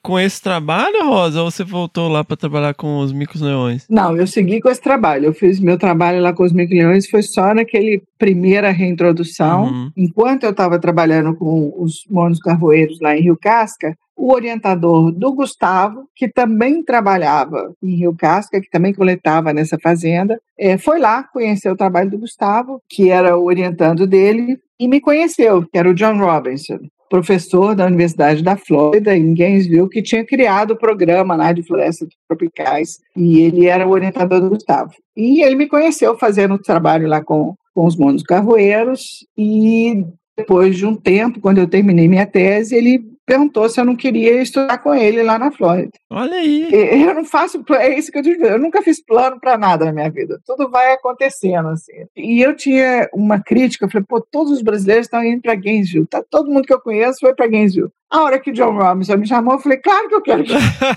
[0.01, 1.41] com esse trabalho, Rosa?
[1.41, 3.85] Ou você voltou lá para trabalhar com os micos leões?
[3.89, 5.25] Não, eu segui com esse trabalho.
[5.25, 7.09] Eu fiz meu trabalho lá com os micos leões.
[7.09, 9.65] Foi só naquele primeira reintrodução.
[9.65, 9.91] Uhum.
[9.95, 12.70] Enquanto eu estava trabalhando com os monos carvoeiros
[13.01, 18.69] lá em Rio Casca, o orientador do Gustavo, que também trabalhava em Rio Casca, que
[18.69, 23.45] também coletava nessa fazenda, é, foi lá conhecer o trabalho do Gustavo, que era o
[23.45, 29.15] orientando dele, e me conheceu, que era o John Robinson, professor da Universidade da Flórida,
[29.15, 33.91] em Gainesville, que tinha criado o programa lá de florestas tropicais, e ele era o
[33.91, 34.91] orientador do Gustavo.
[35.17, 40.05] E ele me conheceu fazendo o trabalho lá com, com os monos carvoeiros, e
[40.37, 44.41] depois de um tempo, quando eu terminei minha tese, ele perguntou se eu não queria
[44.41, 45.91] estudar com ele lá na Flórida.
[46.09, 46.67] Olha aí.
[47.01, 49.91] Eu não faço, é isso que eu digo, eu nunca fiz plano para nada na
[49.91, 50.39] minha vida.
[50.45, 52.05] Tudo vai acontecendo assim.
[52.15, 56.07] E eu tinha uma crítica, eu falei, pô, todos os brasileiros estão indo para Gainesville,
[56.07, 56.23] tá?
[56.29, 57.89] Todo mundo que eu conheço foi para Gainesville.
[58.09, 60.43] A hora que John Robinson me chamou, eu falei, claro que eu quero,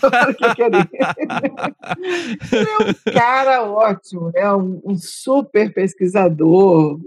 [0.00, 0.76] claro que eu quero.
[2.52, 6.98] Ele é um cara ótimo, é um, um super pesquisador,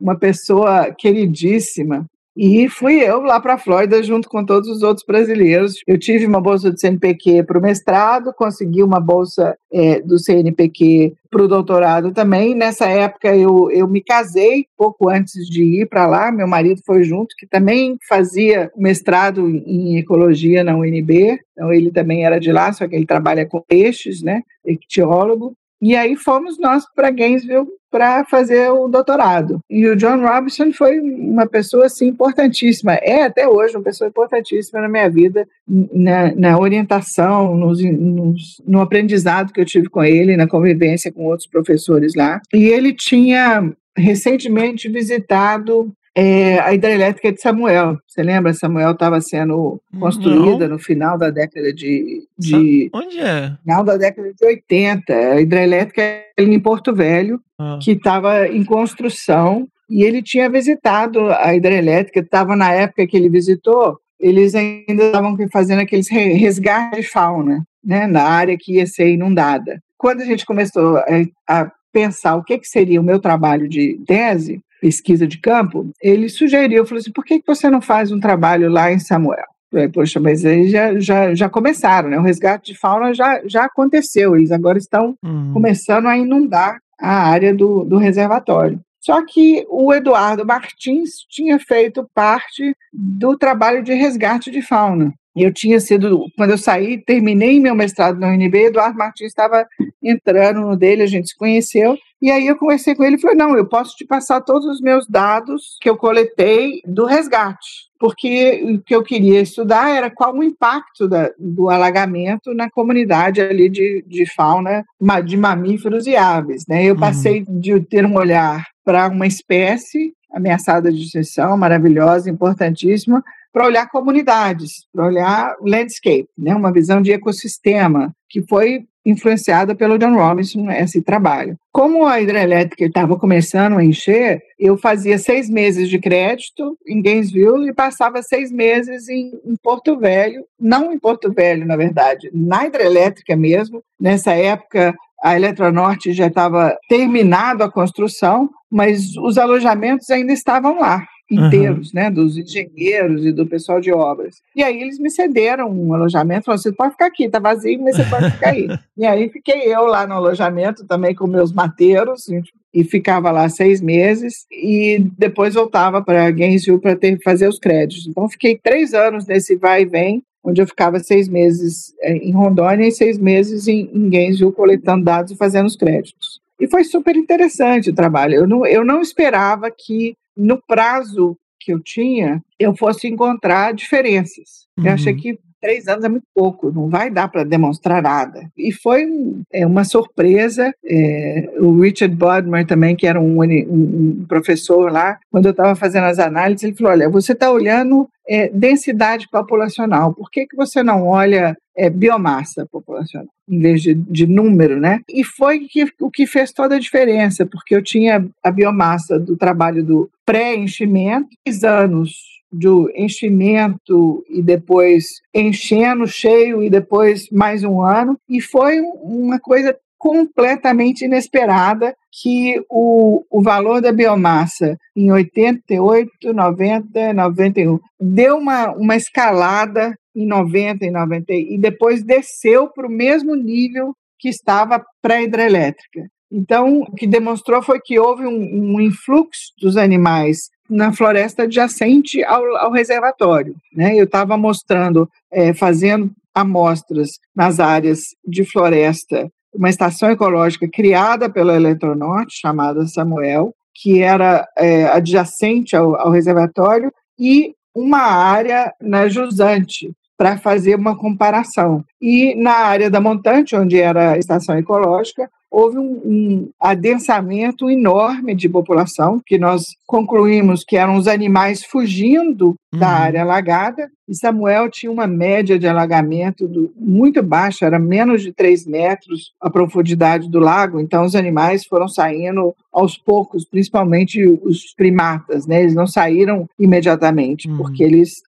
[0.00, 2.06] uma pessoa queridíssima.
[2.36, 5.74] E fui eu lá para a Flórida junto com todos os outros brasileiros.
[5.86, 11.12] Eu tive uma bolsa do CNPq para o mestrado, consegui uma bolsa é, do CNPq
[11.28, 12.54] para o doutorado também.
[12.54, 16.30] Nessa época eu, eu me casei pouco antes de ir para lá.
[16.30, 21.38] Meu marido foi junto, que também fazia mestrado em ecologia na UNB.
[21.52, 24.40] Então ele também era de lá, só que ele trabalha com peixes, né?
[24.64, 25.52] Ictiólogo.
[25.80, 29.58] E aí fomos nós para Gainesville para fazer o doutorado.
[29.68, 34.80] E o John Robinson foi uma pessoa assim importantíssima, é até hoje uma pessoa importantíssima
[34.80, 40.36] na minha vida, na, na orientação, nos, nos, no aprendizado que eu tive com ele,
[40.36, 42.40] na convivência com outros professores lá.
[42.54, 47.96] E ele tinha recentemente visitado é, a hidrelétrica de Samuel.
[48.06, 48.52] Você lembra?
[48.52, 50.74] Samuel estava sendo construída Não.
[50.74, 52.90] no final da década de, de.
[52.92, 53.56] Onde é?
[53.62, 55.12] Final da década de 80.
[55.12, 57.78] A hidrelétrica é em Porto Velho, ah.
[57.80, 59.68] que estava em construção.
[59.88, 65.36] E ele tinha visitado a hidrelétrica, estava na época que ele visitou, eles ainda estavam
[65.52, 69.82] fazendo aqueles resgates de fauna, né, na área que ia ser inundada.
[69.98, 71.04] Quando a gente começou a,
[71.48, 76.28] a pensar o que, que seria o meu trabalho de tese, pesquisa de campo, ele
[76.28, 79.44] sugeriu, falou assim, por que você não faz um trabalho lá em Samuel?
[79.70, 82.18] Falei, Poxa, mas aí já, já, já começaram, né?
[82.18, 85.52] O resgate de fauna já, já aconteceu, eles agora estão uhum.
[85.52, 88.80] começando a inundar a área do, do reservatório.
[89.00, 95.12] Só que o Eduardo Martins tinha feito parte do trabalho de resgate de fauna.
[95.34, 99.64] Eu tinha sido, quando eu saí, terminei meu mestrado na UNB, Eduardo Martins estava
[100.02, 103.36] entrando no dele, a gente se conheceu, e aí eu conversei com ele e falei:
[103.36, 107.88] não, eu posso te passar todos os meus dados que eu coletei do resgate.
[107.98, 113.40] Porque o que eu queria estudar era qual o impacto da, do alagamento na comunidade
[113.40, 114.84] ali de, de fauna,
[115.24, 116.64] de mamíferos e aves.
[116.66, 116.84] Né?
[116.84, 117.00] Eu uhum.
[117.00, 123.88] passei de ter um olhar para uma espécie ameaçada de extinção, maravilhosa, importantíssima, para olhar
[123.88, 126.54] comunidades, para olhar landscape, né?
[126.54, 131.56] uma visão de ecossistema, que foi influenciada pelo John Robinson esse trabalho.
[131.72, 137.68] Como a hidrelétrica estava começando a encher, eu fazia seis meses de crédito em Gainesville
[137.68, 142.66] e passava seis meses em, em Porto Velho, não em Porto Velho, na verdade, na
[142.66, 143.82] hidrelétrica mesmo.
[143.98, 151.06] Nessa época, a Eletronorte já estava terminado a construção, mas os alojamentos ainda estavam lá
[151.30, 152.00] inteiros, uhum.
[152.00, 154.42] né, dos engenheiros e do pessoal de obras.
[154.54, 157.96] E aí eles me cederam um alojamento, falaram, você pode ficar aqui, tá vazio, mas
[157.96, 158.68] você pode ficar aí.
[158.96, 162.26] e aí fiquei eu lá no alojamento também com meus mateiros,
[162.72, 168.06] e ficava lá seis meses e depois voltava para Gainesville para fazer os créditos.
[168.06, 172.32] Então fiquei três anos nesse vai e vem, onde eu ficava seis meses eh, em
[172.32, 176.40] Rondônia e seis meses em, em Gainesville coletando dados e fazendo os créditos.
[176.60, 178.34] E foi super interessante o trabalho.
[178.34, 184.66] Eu não, eu não esperava que, no prazo que eu tinha, eu fosse encontrar diferenças.
[184.78, 184.86] Uhum.
[184.86, 188.50] Eu achei que três anos é muito pouco, não vai dar para demonstrar nada.
[188.56, 189.06] E foi
[189.52, 190.72] é, uma surpresa.
[190.84, 196.04] É, o Richard Bodmer também, que era um, um professor lá, quando eu estava fazendo
[196.04, 200.82] as análises, ele falou: olha, você está olhando é, densidade populacional, por que, que você
[200.82, 205.00] não olha é, biomassa populacional, em vez de, de número, né?
[205.08, 209.36] E foi que, o que fez toda a diferença, porque eu tinha a biomassa do
[209.36, 212.12] trabalho do pré-enchimento, três anos
[212.52, 219.76] do enchimento e depois enchendo cheio e depois mais um ano e foi uma coisa
[219.98, 228.94] completamente inesperada que o, o valor da biomassa em 88, 90, 91 deu uma, uma
[228.94, 236.08] escalada em 90 e 90 e depois desceu para o mesmo nível que estava pré-hidrelétrica.
[236.30, 242.22] Então, o que demonstrou foi que houve um, um influxo dos animais na floresta adjacente
[242.22, 243.56] ao, ao reservatório.
[243.74, 243.96] Né?
[243.96, 251.56] Eu estava mostrando, é, fazendo amostras nas áreas de floresta, uma estação ecológica criada pela
[251.56, 259.92] Eletronorte, chamada Samuel, que era é, adjacente ao, ao reservatório, e uma área na jusante,
[260.16, 261.82] para fazer uma comparação.
[262.00, 268.34] E na área da montante, onde era a estação ecológica, houve um, um, adensamento enorme
[268.34, 272.78] de população, que nós concluímos que eram os animais fugindo uhum.
[272.78, 278.22] da área alagada, e Samuel tinha uma média de alagamento do, muito baixa, era menos
[278.22, 284.24] de 3 metros a profundidade do lago, então os animais foram saindo aos poucos, principalmente
[284.24, 285.62] os primatas, né?
[285.62, 287.56] eles não saíram imediatamente, uhum.
[287.56, 288.22] porque eles,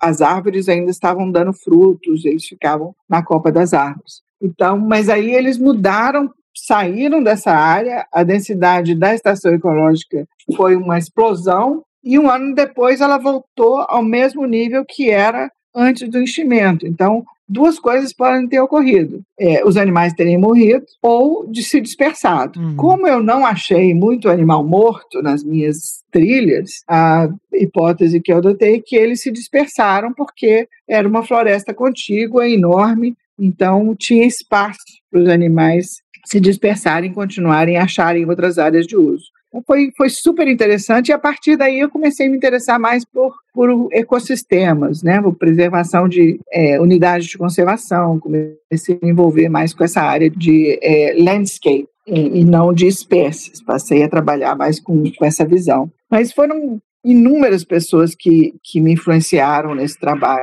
[0.00, 4.22] as árvores ainda estavam dando frutos, eles ficavam na copa das árvores.
[4.40, 6.30] Então, mas aí eles mudaram
[6.66, 13.00] saíram dessa área, a densidade da estação ecológica foi uma explosão, e um ano depois
[13.00, 16.86] ela voltou ao mesmo nível que era antes do enchimento.
[16.86, 22.60] Então, duas coisas podem ter ocorrido: é, os animais terem morrido ou de se dispersado.
[22.60, 22.76] Uhum.
[22.76, 28.76] Como eu não achei muito animal morto nas minhas trilhas, a hipótese que eu adotei
[28.76, 34.78] é que eles se dispersaram porque era uma floresta contígua, enorme, então tinha espaço
[35.10, 39.24] para os animais se dispersarem, continuarem a acharem outras áreas de uso.
[39.48, 43.02] Então foi, foi super interessante e a partir daí eu comecei a me interessar mais
[43.04, 49.48] por, por ecossistemas, né, por preservação de é, unidades de conservação, comecei a me envolver
[49.48, 54.54] mais com essa área de é, landscape e, e, não de espécies, passei a trabalhar
[54.54, 55.90] mais com, com essa visão.
[56.10, 60.42] Mas foram inúmeras pessoas que, que me influenciaram nesse trabalho.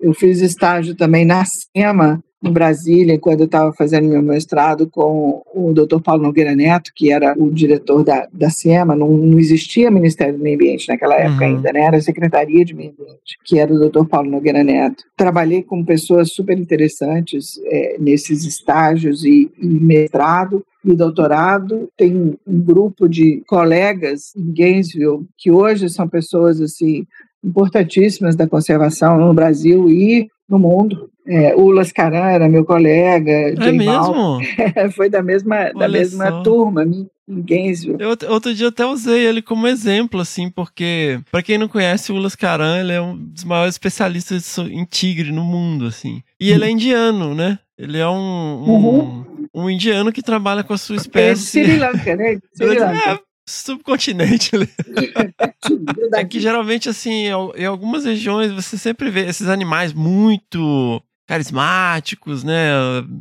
[0.00, 5.42] Eu fiz estágio também na SEMA, em Brasília, quando eu estava fazendo meu mestrado com
[5.54, 6.00] o Dr.
[6.00, 10.42] Paulo Nogueira Neto, que era o diretor da, da SEMA, não, não existia Ministério do
[10.42, 11.56] Meio Ambiente naquela época uhum.
[11.56, 11.80] ainda, né?
[11.80, 14.04] era a Secretaria de Meio Ambiente, que era o Dr.
[14.06, 15.04] Paulo Nogueira Neto.
[15.16, 21.88] Trabalhei com pessoas super interessantes é, nesses estágios e, e mestrado e doutorado.
[21.96, 27.06] Tem um grupo de colegas em Gainesville que hoje são pessoas assim
[27.42, 31.10] importantíssimas da conservação no Brasil e no mundo.
[31.26, 33.30] É, o Lascaran era meu colega.
[33.30, 34.40] É mesmo?
[34.94, 36.84] foi da mesma, da mesma turma,
[37.26, 37.96] Gainesville.
[37.98, 42.16] Eu, outro dia até usei ele como exemplo, assim, porque, para quem não conhece, o
[42.16, 46.22] Lascaran, ele é um dos maiores especialistas em tigre no mundo, assim.
[46.38, 47.58] E ele é indiano, né?
[47.78, 49.24] Ele é um, um, uhum.
[49.54, 51.60] um indiano que trabalha com a sua espécie.
[51.60, 52.38] É Sri Lanka, né?
[52.54, 53.10] Sri Lanka.
[53.10, 53.18] É,
[53.48, 54.68] subcontinente ali.
[56.14, 62.70] é que geralmente, assim, em algumas regiões você sempre vê esses animais muito carismáticos, né?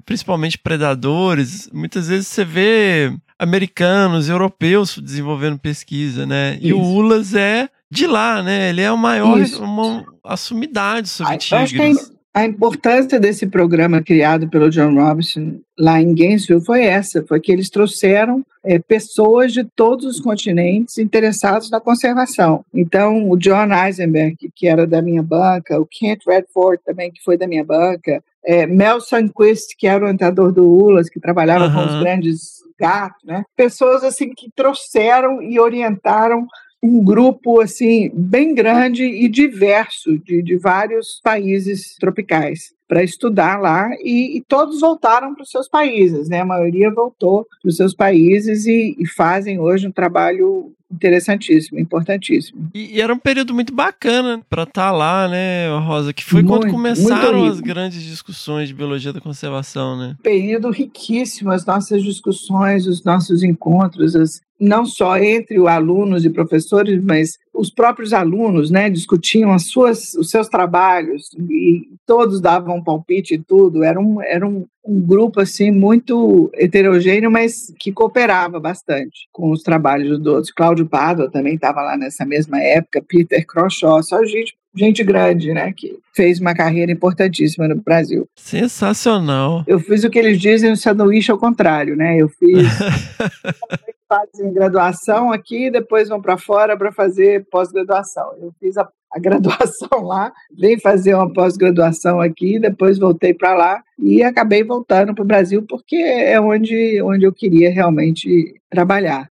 [0.06, 1.70] Principalmente predadores.
[1.74, 6.56] Muitas vezes você vê americanos, europeus desenvolvendo pesquisa, né?
[6.56, 6.68] Isso.
[6.68, 8.70] E o Ulas é de lá, né?
[8.70, 14.70] Ele é o maior, uma, a sumidade sobre tigres a importância desse programa criado pelo
[14.70, 20.06] John Robinson lá em Gainesville foi essa, foi que eles trouxeram é, pessoas de todos
[20.06, 22.66] os continentes interessados na conservação.
[22.74, 27.38] Então, o John Eisenberg, que era da minha banca, o Kent Redford também, que foi
[27.38, 31.86] da minha banca, é, Mel Sunquist, que era o orientador do ULAS, que trabalhava com
[31.86, 33.44] os grandes gatos, né?
[33.56, 36.48] Pessoas assim que trouxeram e orientaram
[36.84, 43.90] um grupo assim bem grande e diverso de, de vários países tropicais para estudar lá
[44.02, 46.42] e, e todos voltaram para os seus países, né?
[46.42, 52.70] A maioria voltou para os seus países e, e, fazem hoje um trabalho interessantíssimo, importantíssimo.
[52.74, 56.14] E, e era um período muito bacana para estar tá lá, né, Rosa?
[56.14, 60.16] Que foi muito, quando começaram as grandes discussões de biologia da conservação, né?
[60.22, 66.30] Período riquíssimo, as nossas discussões, os nossos encontros, as, não só entre os alunos e
[66.30, 72.78] professores, mas os próprios alunos, né, discutiam as suas, os seus trabalhos e todos davam
[72.78, 73.84] um palpite e tudo.
[73.84, 79.64] Era um, era um, um grupo assim muito heterogêneo, mas que cooperava bastante com os
[79.64, 80.52] trabalhos dos outros.
[80.52, 85.72] Cláudio Pádua também estava lá nessa mesma época, Peter Croshaw, só gente gente grande, né,
[85.72, 88.28] que fez uma carreira importantíssima no Brasil.
[88.36, 89.64] Sensacional.
[89.68, 92.18] Eu fiz o que eles dizem no sanduíche ao contrário, né?
[92.18, 92.68] Eu fiz
[94.14, 98.36] fazem graduação aqui, depois vão para fora para fazer pós-graduação.
[98.40, 103.84] Eu fiz a, a, graduação lá, vim fazer uma pós-graduação aqui, depois voltei para lá
[104.00, 109.28] e acabei voltando para o Brasil porque é onde, onde eu queria realmente trabalhar.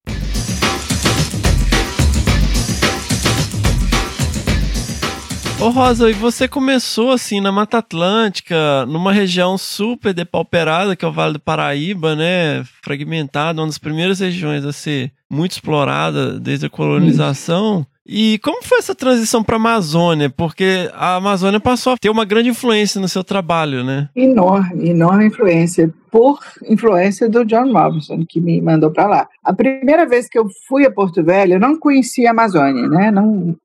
[5.62, 11.08] Ô Rosa, e você começou assim na Mata Atlântica, numa região super depauperada, que é
[11.08, 12.64] o Vale do Paraíba, né?
[12.82, 17.86] Fragmentada, uma das primeiras regiões a ser muito explorada desde a colonização.
[18.06, 20.28] E como foi essa transição para a Amazônia?
[20.28, 24.08] Porque a Amazônia passou a ter uma grande influência no seu trabalho, né?
[24.16, 25.92] Enorme, enorme influência.
[26.10, 29.28] Por influência do John Robinson, que me mandou para lá.
[29.42, 33.10] A primeira vez que eu fui a Porto Velho, eu não conhecia a Amazônia, né?
[33.10, 33.56] Não,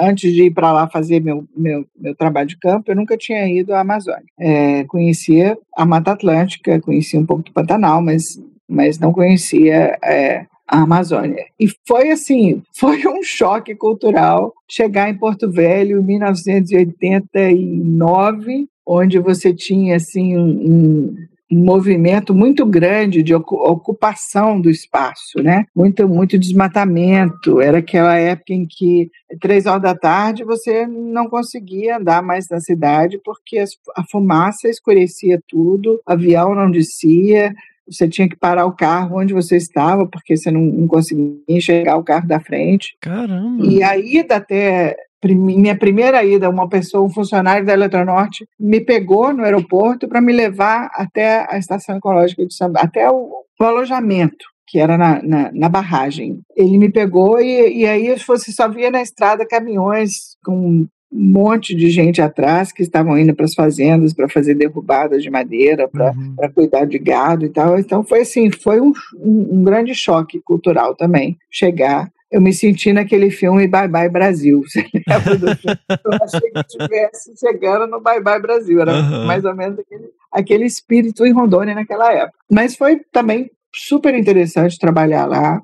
[0.00, 3.46] antes de ir para lá fazer meu, meu, meu, trabalho de campo, eu nunca tinha
[3.48, 4.24] ido à Amazônia.
[4.38, 10.46] É, conhecia a Mata Atlântica, conhecia um pouco do Pantanal, mas, mas não conhecia é,
[10.70, 11.46] a Amazônia.
[11.58, 19.52] E foi assim, foi um choque cultural chegar em Porto Velho em 1989, onde você
[19.52, 21.16] tinha assim um,
[21.50, 25.64] um movimento muito grande de ocupação do espaço, né?
[25.74, 27.60] Muito, muito desmatamento.
[27.60, 29.10] Era aquela época em que
[29.40, 35.40] três horas da tarde você não conseguia andar mais na cidade porque a fumaça escurecia
[35.48, 37.52] tudo, avião não descia,
[37.90, 41.96] você tinha que parar o carro onde você estava, porque você não, não conseguia enxergar
[41.96, 42.96] o carro da frente.
[43.00, 43.64] Caramba!
[43.64, 44.96] E a ida até
[45.28, 50.32] minha primeira ida, uma pessoa, um funcionário da Eletronorte, me pegou no aeroporto para me
[50.32, 55.50] levar até a estação ecológica de Samba, até o, o alojamento que era na, na,
[55.52, 56.40] na, barragem.
[56.56, 61.74] Ele me pegou e, e aí você só via na estrada caminhões com um monte
[61.74, 66.12] de gente atrás que estavam indo para as fazendas para fazer derrubadas de madeira, para
[66.12, 66.36] uhum.
[66.54, 67.78] cuidar de gado e tal.
[67.78, 73.28] Então foi assim, foi um, um, grande choque cultural também chegar eu me senti naquele
[73.30, 74.62] filme Bye Bye Brasil.
[74.62, 75.78] Você lembra do filme?
[75.88, 78.80] Eu achei que estivesse chegando no Bye Bye Brasil.
[78.80, 79.26] Era uhum.
[79.26, 82.38] mais ou menos aquele, aquele espírito em Rondônia naquela época.
[82.48, 85.60] Mas foi também super interessante trabalhar lá.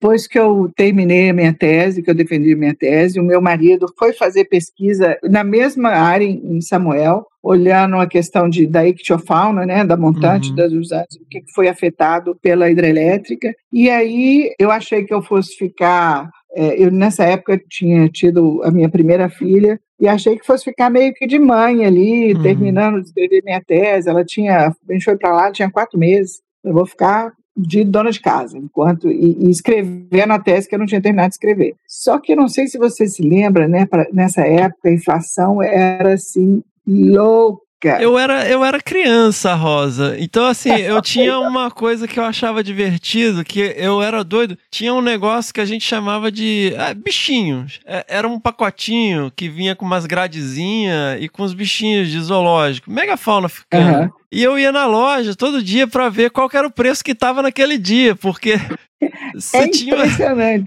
[0.00, 3.40] Depois que eu terminei a minha tese, que eu defendi a minha tese, o meu
[3.40, 9.66] marido foi fazer pesquisa na mesma área em Samuel, olhando a questão de, da ictiofauna,
[9.66, 10.56] né, da montante uhum.
[10.56, 13.54] das o que foi afetado pela hidrelétrica.
[13.70, 18.70] E aí eu achei que eu fosse ficar é, eu nessa época tinha tido a
[18.70, 22.42] minha primeira filha e achei que fosse ficar meio que de mãe ali, uhum.
[22.42, 24.08] terminando de escrever minha tese.
[24.08, 26.40] Ela tinha, a gente foi para lá, tinha quatro meses.
[26.64, 30.78] Eu vou ficar de dona de casa, enquanto e, e escrevendo a tese que eu
[30.78, 31.74] não tinha terminado de escrever.
[31.86, 33.86] Só que eu não sei se você se lembra, né?
[33.86, 40.14] Pra, nessa época a inflação era assim louca eu era, eu era criança, Rosa.
[40.18, 44.58] Então, assim, eu tinha uma coisa que eu achava divertido, que eu era doido.
[44.70, 47.80] Tinha um negócio que a gente chamava de é, bichinhos.
[47.86, 52.90] É, era um pacotinho que vinha com umas gradezinhas e com os bichinhos de zoológico.
[52.90, 54.02] Mega fauna ficando.
[54.02, 54.10] Uhum.
[54.32, 57.42] E eu ia na loja todo dia para ver qual era o preço que tava
[57.42, 58.54] naquele dia, porque
[59.34, 59.96] você é tinha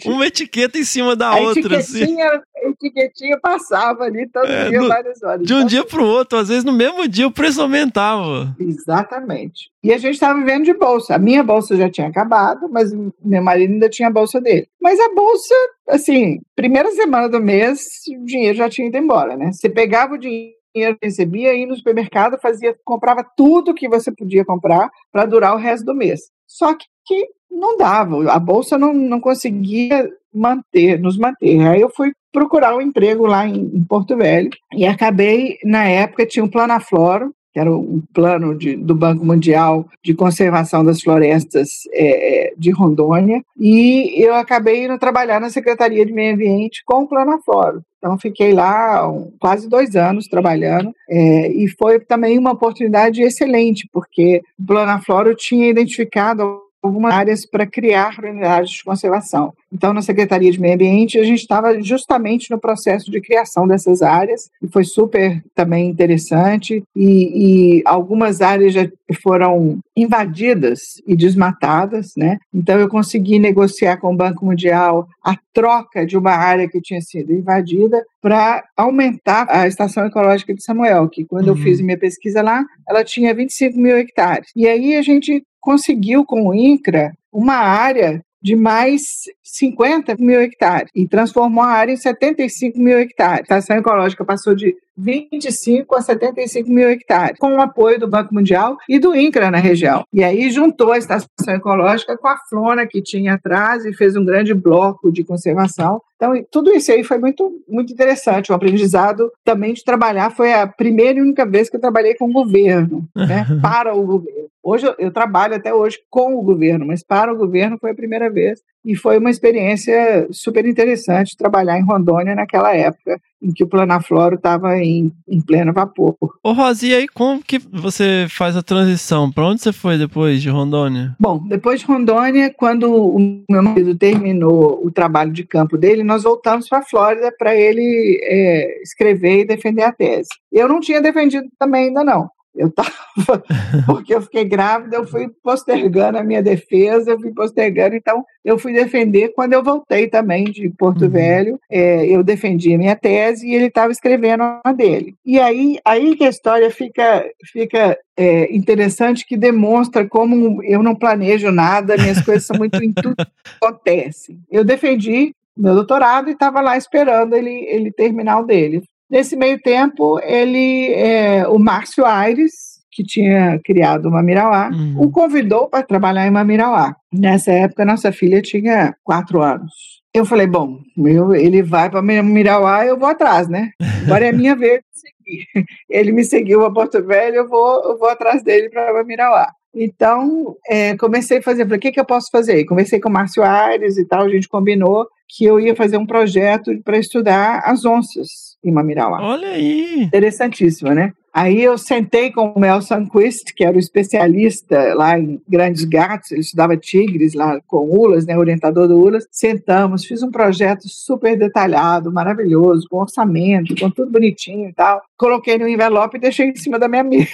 [0.05, 1.78] uma etiqueta em cima da a outra.
[1.78, 2.03] Assim.
[2.03, 2.43] Etiquetinha, assim.
[2.55, 5.45] A etiquetinha passava ali todo é, dia, no, várias horas.
[5.45, 8.53] De um então, dia para o outro, às vezes no mesmo dia o preço aumentava.
[8.59, 9.70] Exatamente.
[9.82, 11.16] E a gente estava vivendo de bolsa.
[11.16, 12.91] A minha bolsa já tinha acabado, mas
[13.24, 14.68] meu marido ainda tinha a bolsa dele.
[14.82, 15.53] Mas a bolsa,
[15.88, 17.82] assim, primeira semana do mês,
[18.22, 19.51] o dinheiro já tinha ido embora, né?
[19.53, 24.11] Você pegava o dinheiro dinheiro que recebia, ia no supermercado, fazia, comprava tudo que você
[24.11, 26.32] podia comprar para durar o resto do mês.
[26.47, 31.59] Só que, que não dava, a bolsa não, não conseguia manter, nos manter.
[31.67, 36.26] Aí eu fui procurar um emprego lá em, em Porto Velho e acabei, na época,
[36.26, 41.84] tinha um Planafloro, que era o plano de, do Banco Mundial de conservação das florestas
[41.93, 47.07] é, de Rondônia, e eu acabei indo trabalhar na Secretaria de Meio Ambiente com o
[47.07, 47.84] Planafloro.
[48.04, 49.01] Então, fiquei lá
[49.39, 55.70] quase dois anos trabalhando é, e foi também uma oportunidade excelente, porque o Planafloro tinha
[55.70, 59.53] identificado algumas áreas para criar unidades de conservação.
[59.71, 64.01] Então, na Secretaria de Meio Ambiente, a gente estava justamente no processo de criação dessas
[64.01, 68.88] áreas, e foi super também interessante, e, e algumas áreas já
[69.21, 72.38] foram invadidas e desmatadas, né?
[72.53, 77.01] Então, eu consegui negociar com o Banco Mundial a troca de uma área que tinha
[77.01, 81.57] sido invadida para aumentar a estação ecológica de Samuel, que quando uhum.
[81.57, 84.49] eu fiz minha pesquisa lá, ela tinha 25 mil hectares.
[84.55, 89.01] E aí a gente conseguiu com o INCRA uma área de mais
[89.41, 93.49] 50 mil hectares e transformou a área em 75 mil hectares.
[93.49, 98.34] A estação ecológica passou de 25 a 75 mil hectares, com o apoio do Banco
[98.34, 100.06] Mundial e do INCRA na região.
[100.14, 104.26] E aí juntou a estação ecológica com a Flona que tinha atrás e fez um
[104.26, 106.02] grande bloco de conservação.
[106.16, 108.52] Então, tudo isso aí foi muito, muito interessante.
[108.52, 112.30] O aprendizado também de trabalhar foi a primeira e única vez que eu trabalhei com
[112.30, 114.48] o governo, né, para o governo.
[114.64, 117.96] Hoje eu, eu trabalho até hoje com o governo, mas para o governo foi a
[117.96, 123.63] primeira vez e foi uma experiência super interessante trabalhar em Rondônia naquela época em que
[123.63, 126.15] o Planafloro estava em, em pleno vapor.
[126.41, 129.29] Ô Rosi, e aí como que você faz a transição?
[129.29, 131.13] Para onde você foi depois de Rondônia?
[131.19, 136.23] Bom, depois de Rondônia, quando o meu marido terminou o trabalho de campo dele, nós
[136.23, 140.29] voltamos para a Flórida para ele é, escrever e defender a tese.
[140.49, 142.29] Eu não tinha defendido também ainda não.
[142.56, 142.91] Eu estava,
[143.86, 148.60] porque eu fiquei grávida, eu fui postergando a minha defesa, eu fui postergando, então eu
[148.60, 151.10] fui defender quando eu voltei também de Porto uhum.
[151.10, 155.16] Velho, é, eu defendi a minha tese e ele estava escrevendo a dele.
[155.26, 160.95] E aí, aí que a história fica, fica é, interessante, que demonstra como eu não
[160.95, 163.16] planejo nada, minhas coisas são muito tudo
[163.60, 164.38] acontece.
[164.51, 168.84] Eu defendi meu doutorado e estava lá esperando ele, ele terminar o dele.
[169.14, 172.51] Nesse meio tempo, ele, é, o Márcio Aires,
[172.91, 175.01] que tinha criado uma Mirauá, uhum.
[175.01, 176.95] o convidou para trabalhar em uma Mirauá.
[177.14, 180.01] Nessa época, nossa filha tinha quatro anos.
[180.11, 183.70] Eu falei, bom, eu, ele vai para Mirauá, eu vou atrás, né?
[184.03, 185.68] Agora é a minha vez de seguir.
[185.88, 189.47] Ele me seguiu a Porto Velho, eu vou, eu vou atrás dele para Mirauá.
[189.76, 192.66] Então, é, comecei a fazer, falei, o que, que eu posso fazer?
[192.66, 196.05] Comecei com o Márcio Aires e tal, a gente combinou que eu ia fazer um
[196.05, 199.22] projeto para estudar as onças em Mamirauá.
[199.22, 200.03] Olha aí!
[200.03, 201.14] Interessantíssimo, né?
[201.34, 206.32] Aí eu sentei com o Mel Sanquist, que era o especialista lá em grandes gatos,
[206.32, 209.26] ele estudava tigres lá com Ulas, né, orientador do Ulas.
[209.32, 215.01] Sentamos, fiz um projeto super detalhado, maravilhoso, com orçamento, com tudo bonitinho e tal.
[215.18, 217.28] Coloquei no envelope e deixei em cima da minha mesa.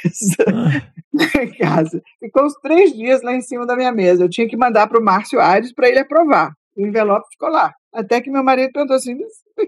[0.47, 1.41] Ah.
[1.41, 2.01] em casa.
[2.21, 4.23] Ficou uns três dias lá em cima da minha mesa.
[4.23, 6.53] Eu tinha que mandar para o Márcio Aires para ele aprovar.
[6.77, 7.73] O envelope ficou lá.
[7.93, 9.17] Até que meu marido perguntou assim: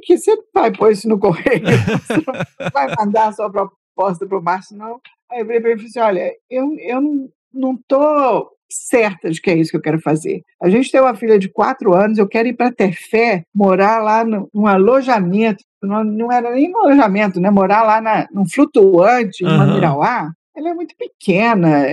[0.02, 1.64] que você vai pôr isso no correio?
[2.08, 5.00] Você não vai mandar a sua proposta para o Márcio, não?
[5.32, 7.02] Aí eu falei para ele assim: olha, eu, eu
[7.54, 10.44] não estou certa de que é isso que eu quero fazer.
[10.62, 14.24] A gente tem uma filha de quatro anos, eu quero ir para Tefé, morar lá
[14.24, 17.50] no, num alojamento, não, não era nem um alojamento, né?
[17.50, 19.52] Morar lá na, num flutuante, uhum.
[19.52, 21.86] em Manirauá ela é muito pequena,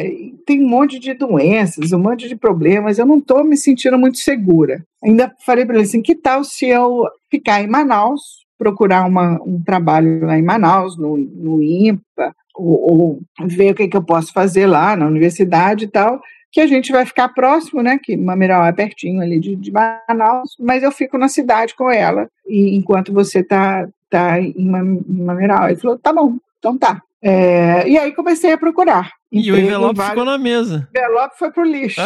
[0.44, 4.18] tem um monte de doenças, um monte de problemas, eu não estou me sentindo muito
[4.18, 4.84] segura.
[5.02, 9.62] Ainda falei para ele assim, que tal se eu ficar em Manaus, procurar uma, um
[9.62, 14.32] trabalho lá em Manaus, no, no IMPA, ou, ou ver o que, que eu posso
[14.32, 17.98] fazer lá na universidade e tal, que a gente vai ficar próximo, né?
[18.02, 22.28] Que Mamirau é pertinho ali de, de Manaus, mas eu fico na cidade com ela,
[22.46, 24.68] e enquanto você tá, tá em
[25.06, 25.68] Mamirau.
[25.68, 27.00] Ele falou, tá bom, então tá.
[27.22, 29.10] É, e aí comecei a procurar.
[29.30, 30.88] E o envelope ficou na mesa.
[30.94, 32.00] O envelope foi pro lixo.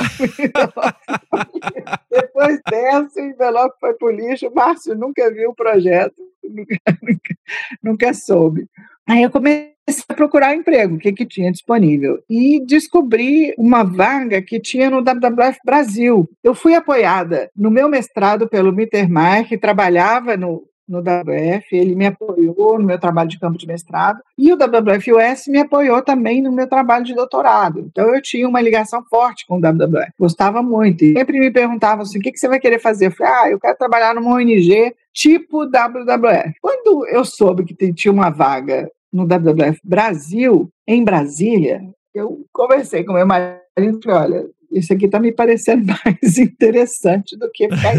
[2.11, 4.49] Depois dessa, o envelope foi pro lixo.
[4.49, 7.35] O Márcio nunca viu o projeto, nunca, nunca,
[7.83, 8.67] nunca soube.
[9.07, 9.73] Aí eu comecei
[10.09, 12.23] a procurar emprego, o que, que tinha disponível.
[12.31, 16.29] E descobri uma vaga que tinha no WWF Brasil.
[16.43, 22.07] Eu fui apoiada no meu mestrado pelo Mittermeier, que trabalhava no, no WWF, ele me
[22.07, 26.53] apoiou no meu trabalho de campo de mestrado, e o WWF-US me apoiou também no
[26.53, 27.81] meu trabalho de doutorado.
[27.81, 31.05] Então eu tinha uma ligação forte com o WWF, gostava muito.
[31.05, 33.07] E sempre me perguntavam assim: o que, que você vai querer fazer?
[33.07, 36.55] Eu falei: ah, eu quero trabalhar numa ONG tipo WWF.
[36.61, 41.83] Quando eu soube que tinha uma vaga no WWF Brasil, em Brasília,
[42.15, 47.37] eu conversei com meu marido e falei: olha, isso aqui está me parecendo mais interessante
[47.37, 47.95] do que ficar.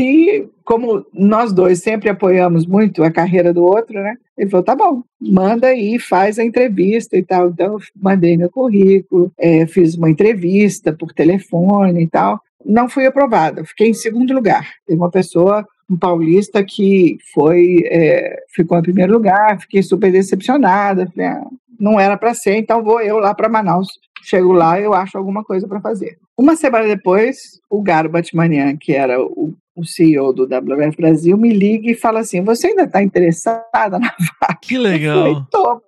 [0.00, 4.14] e como nós dois sempre apoiamos muito a carreira do outro, né?
[4.36, 7.48] Ele falou: tá bom, manda aí, faz a entrevista e tal.
[7.48, 12.40] Então, eu mandei meu currículo, é, fiz uma entrevista por telefone e tal.
[12.64, 14.68] Não fui aprovada, fiquei em segundo lugar.
[14.86, 21.10] Tem uma pessoa um paulista que foi é, ficou em primeiro lugar, fiquei super decepcionada,
[21.10, 21.46] falei, ah,
[21.80, 23.88] não era para ser, então vou eu lá para Manaus.
[24.22, 26.18] Chego lá, eu acho alguma coisa para fazer.
[26.36, 31.50] Uma semana depois, o Garo Batmanian, que era o, o CEO do WWF Brasil, me
[31.50, 34.58] liga e fala assim: Você ainda está interessada na vaga?
[34.60, 35.26] Que legal.
[35.26, 35.82] Eu falei,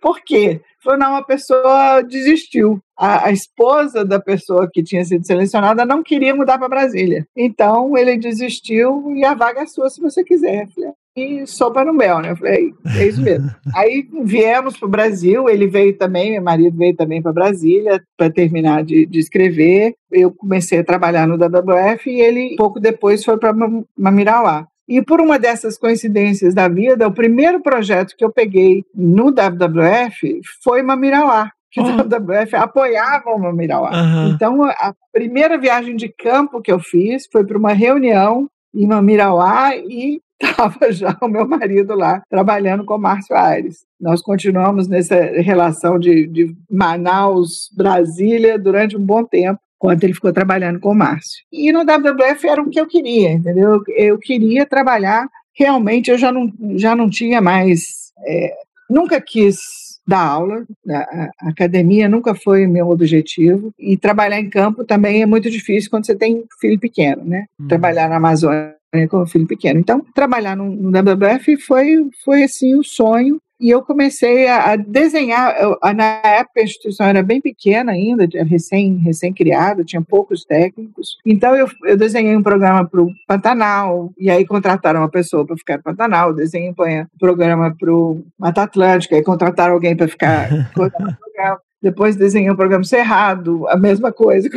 [0.00, 0.60] por quê?
[0.82, 2.80] Falou, não, a pessoa desistiu.
[2.96, 7.26] A, a, esposa da pessoa que tinha sido selecionada não queria mudar para Brasília.
[7.36, 10.68] Então ele desistiu e a vaga é sua se você quiser.
[10.74, 12.30] Falei, e sopa no mel, né?
[12.30, 13.50] Eu falei, é isso mesmo.
[13.74, 18.30] Aí viemos para o Brasil, ele veio também, meu marido veio também para Brasília para
[18.30, 19.94] terminar de, de, escrever.
[20.10, 23.54] Eu comecei a trabalhar no WWF e ele, pouco depois, foi para
[23.96, 24.66] Mamirauá.
[24.88, 30.40] E por uma dessas coincidências da vida, o primeiro projeto que eu peguei no WWF
[30.62, 32.00] foi Mamirauá que uhum.
[32.00, 33.92] o WWF apoiava o Mamirauá.
[33.92, 34.28] Uhum.
[34.30, 39.76] Então, a primeira viagem de campo que eu fiz foi para uma reunião em Mamirauá
[39.76, 43.84] e estava já o meu marido lá trabalhando com o Márcio Aires.
[44.00, 50.32] Nós continuamos nessa relação de, de Manaus, Brasília, durante um bom tempo enquanto ele ficou
[50.32, 51.42] trabalhando com o Márcio.
[51.50, 53.82] E no WWF era o que eu queria, entendeu?
[53.96, 58.52] Eu queria trabalhar, realmente eu já não, já não tinha mais, é,
[58.90, 59.58] nunca quis
[60.06, 65.48] dar aula, a, academia nunca foi meu objetivo, e trabalhar em campo também é muito
[65.48, 67.46] difícil quando você tem filho pequeno, né?
[67.58, 67.68] Uhum.
[67.68, 68.74] Trabalhar na Amazônia
[69.08, 69.78] com filho pequeno.
[69.78, 74.72] Então, trabalhar no, no WWF foi, foi assim, o um sonho, e eu comecei a,
[74.72, 75.54] a desenhar.
[75.60, 81.18] Eu, na época a instituição era bem pequena ainda, recém, recém-criada, tinha poucos técnicos.
[81.26, 85.56] Então eu, eu desenhei um programa para o Pantanal, e aí contrataram uma pessoa para
[85.58, 86.74] ficar no Pantanal, desenhei um
[87.18, 91.60] programa para o Mata Atlântica, aí contrataram alguém para ficar o.
[91.82, 94.48] Depois desenhei um programa Cerrado, a mesma coisa.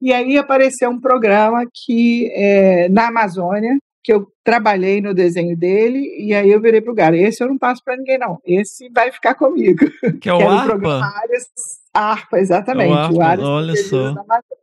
[0.00, 5.98] E aí apareceu um programa que é, na Amazônia, que eu trabalhei no desenho dele,
[6.18, 9.12] e aí eu virei pro cara, esse eu não passo para ninguém não, esse vai
[9.12, 9.84] ficar comigo.
[10.20, 11.12] Que é o ARPA?
[11.92, 13.14] ARPA, exatamente.
[13.14, 14.14] É o ARPA, olha só.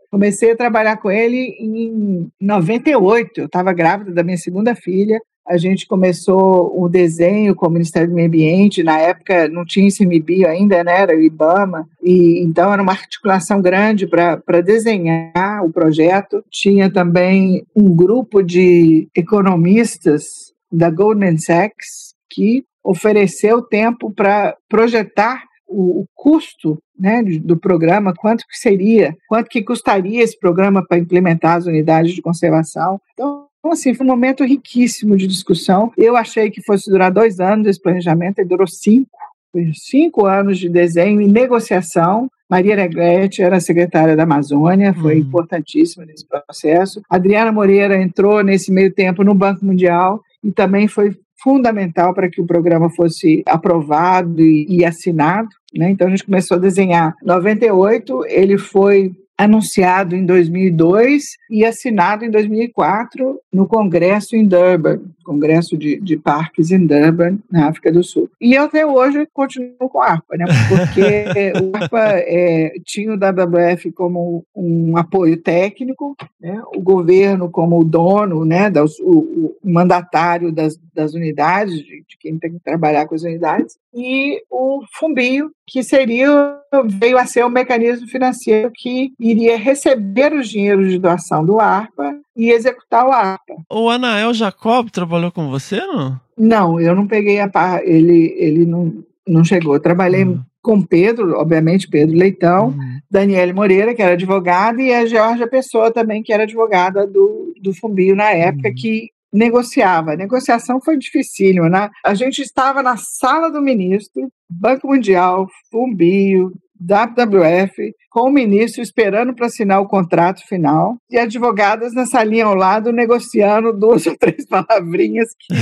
[0.09, 5.57] Comecei a trabalhar com ele em 98, eu estava grávida da minha segunda filha, a
[5.57, 10.47] gente começou o desenho com o Ministério do Meio Ambiente, na época não tinha ICMBio
[10.47, 16.43] ainda, né, era o IBAMA, e então era uma articulação grande para desenhar o projeto.
[16.49, 26.01] Tinha também um grupo de economistas da Goldman Sachs que ofereceu tempo para projetar o,
[26.01, 31.57] o, custo né, do programa, quanto que seria, quanto que custaria esse programa para implementar
[31.57, 33.01] as unidades de conservação.
[33.13, 35.91] Então, então, assim, foi um momento riquíssimo de discussão.
[35.97, 39.09] Eu achei que fosse durar dois anos esse planejamento, e durou cinco.
[39.51, 42.29] Foi cinco anos de desenho e negociação.
[42.47, 45.21] Maria Negrete era secretária da Amazônia, foi uhum.
[45.21, 47.01] importantíssima nesse processo.
[47.09, 52.39] Adriana Moreira entrou nesse meio tempo no Banco Mundial e também foi fundamental para que
[52.39, 55.49] o programa fosse aprovado e, e assinado.
[55.73, 55.89] Né?
[55.89, 57.15] Então a gente começou a desenhar.
[57.23, 65.01] Em 98 ele foi anunciado em 2002 e assinado em 2004 no Congresso em Durban,
[65.23, 68.29] Congresso de, de Parques em Durban, na África do Sul.
[68.39, 70.45] E até hoje continuo com a ARPA, né?
[70.69, 76.61] porque o ARPA é, tinha o WWF como um apoio técnico, né?
[76.73, 78.71] o governo como o dono, né?
[79.01, 83.77] o, o mandatário das, das unidades, de, de quem tem que trabalhar com as unidades,
[83.93, 90.49] e o Fumbio, que seria veio a ser o mecanismo financeiro que iria receber os
[90.49, 93.55] dinheiros de doação do ARPA e executar o ARPA.
[93.71, 96.19] O Anael Jacob trabalhou com você, não?
[96.37, 98.93] Não, eu não peguei a par, ele, ele não,
[99.27, 99.75] não chegou.
[99.75, 100.41] Eu trabalhei uhum.
[100.61, 102.99] com Pedro, obviamente, Pedro Leitão, uhum.
[103.09, 107.73] Daniele Moreira, que era advogada, e a Georgia Pessoa também, que era advogada do, do
[107.73, 108.75] Fumbio na época, uhum.
[108.75, 110.13] que negociava.
[110.13, 111.69] A negociação foi dificílima.
[111.69, 111.89] Né?
[112.03, 119.33] A gente estava na sala do ministro, Banco Mundial, Fumbio, WWF, com o ministro esperando
[119.33, 124.45] para assinar o contrato final e advogadas na salinha ao lado negociando duas ou três
[124.49, 125.53] palavrinhas que,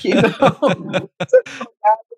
[0.00, 1.08] que não.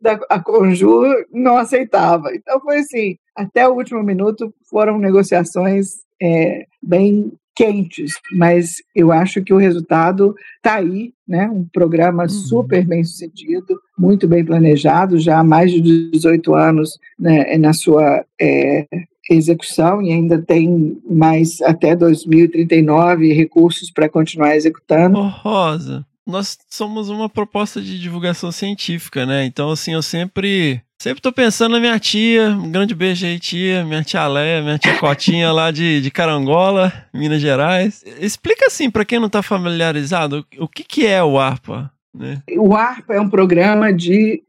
[0.00, 2.34] da, a Conjur não aceitava.
[2.34, 5.86] Então foi assim, até o último minuto foram negociações
[6.22, 11.48] é, bem quentes, mas eu acho que o resultado está aí, né?
[11.48, 12.28] Um programa uhum.
[12.28, 18.24] super bem sucedido, muito bem planejado, já há mais de 18 anos né, na sua
[18.40, 18.86] é,
[19.30, 25.18] execução e ainda tem mais até 2039 recursos para continuar executando.
[25.18, 29.44] Oh, Rosa, nós somos uma proposta de divulgação científica, né?
[29.44, 33.84] Então, assim, eu sempre Sempre tô pensando na minha tia, um grande beijo aí, tia,
[33.84, 38.02] minha tia Léa, minha tia Cotinha lá de, de Carangola, Minas Gerais.
[38.20, 41.90] Explica assim, para quem não tá familiarizado, o que, que é o ARPA?
[42.14, 42.40] Né?
[42.56, 44.42] O ARPA é um programa de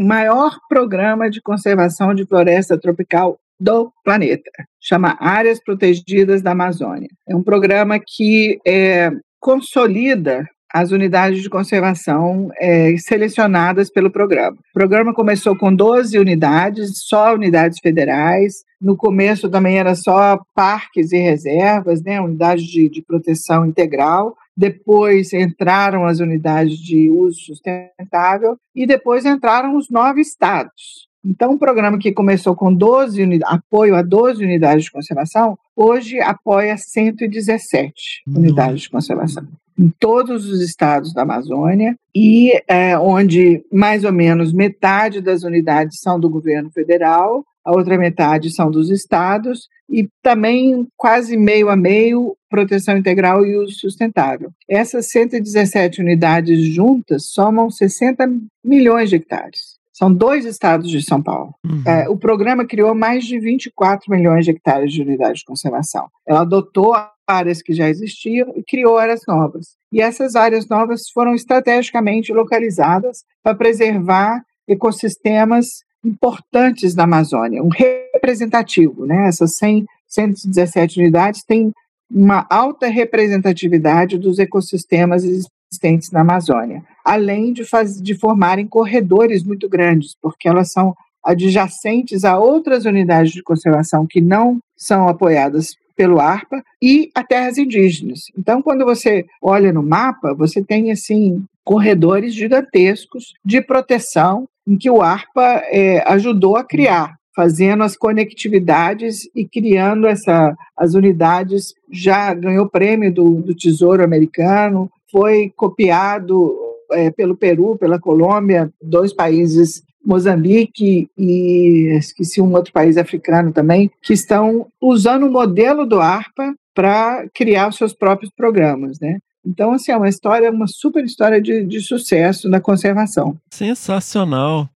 [0.00, 4.50] maior programa de conservação de floresta tropical do planeta.
[4.80, 7.08] Chama Áreas Protegidas da Amazônia.
[7.28, 9.10] É um programa que é,
[9.40, 14.56] consolida as unidades de conservação é, selecionadas pelo programa.
[14.70, 18.64] O programa começou com 12 unidades, só unidades federais.
[18.80, 24.36] No começo também era só parques e reservas, né, unidades de, de proteção integral.
[24.56, 31.08] Depois entraram as unidades de uso sustentável e depois entraram os nove estados.
[31.24, 36.76] Então, um programa que começou com 12 apoio a 12 unidades de conservação, hoje apoia
[36.76, 37.92] 117
[38.26, 38.38] uhum.
[38.38, 39.46] unidades de conservação
[39.78, 46.00] em todos os estados da Amazônia e é, onde mais ou menos metade das unidades
[46.00, 51.76] são do governo federal, a outra metade são dos estados e também quase meio a
[51.76, 54.50] meio proteção integral e uso sustentável.
[54.68, 58.26] Essas 117 unidades juntas somam 60
[58.64, 59.78] milhões de hectares.
[59.92, 61.54] São dois estados de São Paulo.
[61.64, 61.82] Uhum.
[61.84, 66.08] É, o programa criou mais de 24 milhões de hectares de unidades de conservação.
[66.26, 66.94] Ela adotou
[67.28, 69.76] áreas que já existiam e criou áreas novas.
[69.92, 75.66] E essas áreas novas foram estrategicamente localizadas para preservar ecossistemas
[76.04, 79.28] importantes da Amazônia, um representativo, né?
[79.28, 81.72] Essas 100, 117 unidades têm
[82.10, 89.68] uma alta representatividade dos ecossistemas existentes na Amazônia, além de, faz, de formarem corredores muito
[89.68, 96.20] grandes, porque elas são adjacentes a outras unidades de conservação que não são apoiadas pelo
[96.20, 98.20] ARPA e a terras indígenas.
[98.38, 104.88] Então, quando você olha no mapa, você tem assim corredores gigantescos de proteção em que
[104.88, 111.74] o ARPA é, ajudou a criar, fazendo as conectividades e criando essa, as unidades.
[111.90, 116.56] Já ganhou prêmio do, do Tesouro Americano, foi copiado
[116.92, 123.90] é, pelo Peru, pela Colômbia, dois países Moçambique e esqueci um outro país africano também,
[124.02, 129.18] que estão usando o modelo do ARPA para criar os seus próprios programas, né?
[129.44, 133.36] Então, assim, é uma história, uma super história de, de sucesso na conservação.
[133.50, 134.68] Sensacional.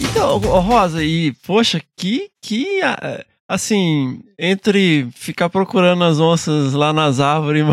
[0.00, 2.80] Então, Rosa, e poxa, que, que
[3.50, 7.64] assim, entre ficar procurando as onças lá nas árvores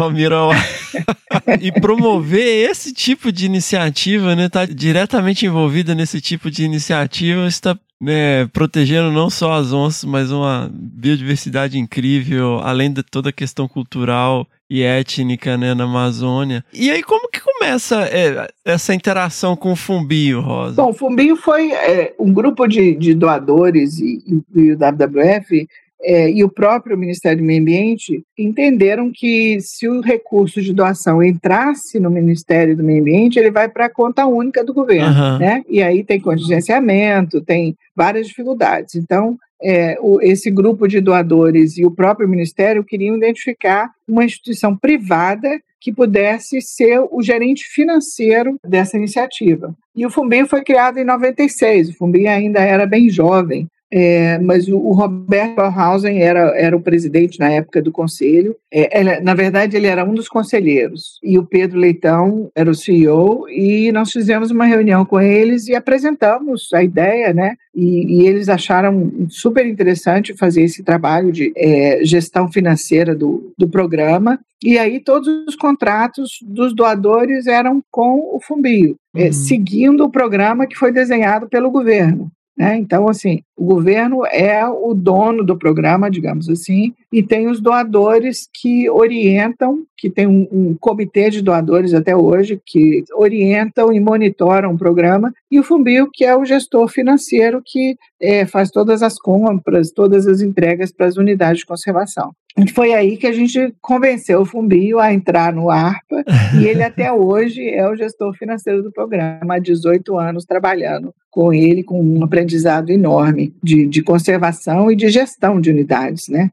[1.61, 7.77] e promover esse tipo de iniciativa, né, tá diretamente envolvida nesse tipo de iniciativa, está
[8.01, 13.67] né, protegendo não só as onças, mas uma biodiversidade incrível, além de toda a questão
[13.67, 16.63] cultural e étnica né, na Amazônia.
[16.73, 20.75] E aí, como que começa é, essa interação com o Fumbio, Rosa?
[20.75, 24.21] Bom, o Fumbio foi é, um grupo de, de doadores e,
[24.55, 25.67] e, o WWF
[26.01, 31.23] é, e o próprio Ministério do Meio Ambiente entenderam que se o recurso de doação
[31.23, 35.39] entrasse no Ministério do Meio Ambiente, ele vai para a conta única do governo, uhum.
[35.39, 35.63] né?
[35.67, 38.95] E aí tem contingenciamento, tem várias dificuldades.
[38.95, 44.75] Então, é, o, esse grupo de doadores e o próprio Ministério queriam identificar uma instituição
[44.75, 49.75] privada que pudesse ser o gerente financeiro dessa iniciativa.
[49.95, 54.67] E o Fumbem foi criado em 96, o Fumbem ainda era bem jovem, é, mas
[54.67, 58.55] o, o Roberto Bauhausen era, era o presidente na época do conselho.
[58.71, 61.19] É, ele, na verdade, ele era um dos conselheiros.
[61.23, 63.47] E o Pedro Leitão era o CEO.
[63.49, 67.55] E nós fizemos uma reunião com eles e apresentamos a ideia, né?
[67.73, 73.69] E, e eles acharam super interessante fazer esse trabalho de é, gestão financeira do, do
[73.69, 74.39] programa.
[74.63, 79.33] E aí todos os contratos dos doadores eram com o Fumbio, é, uhum.
[79.33, 82.31] seguindo o programa que foi desenhado pelo governo.
[82.57, 82.75] Né?
[82.77, 88.49] Então, assim, o governo é o dono do programa, digamos assim, e tem os doadores
[88.51, 94.73] que orientam, que tem um, um, comitê de doadores até hoje, que orientam e monitoram
[94.73, 99.19] o programa, e o Fumbio, que é o gestor financeiro que é, faz todas as
[99.19, 102.31] compras, todas as entregas para as unidades de conservação.
[102.57, 106.23] E foi aí que a gente convenceu o Fumbio a entrar no ARPA,
[106.59, 111.53] e ele até hoje é o gestor financeiro do programa, há 18 anos trabalhando com
[111.53, 116.49] ele, com um aprendizado enorme de, de conservação e de gestão de unidades, né?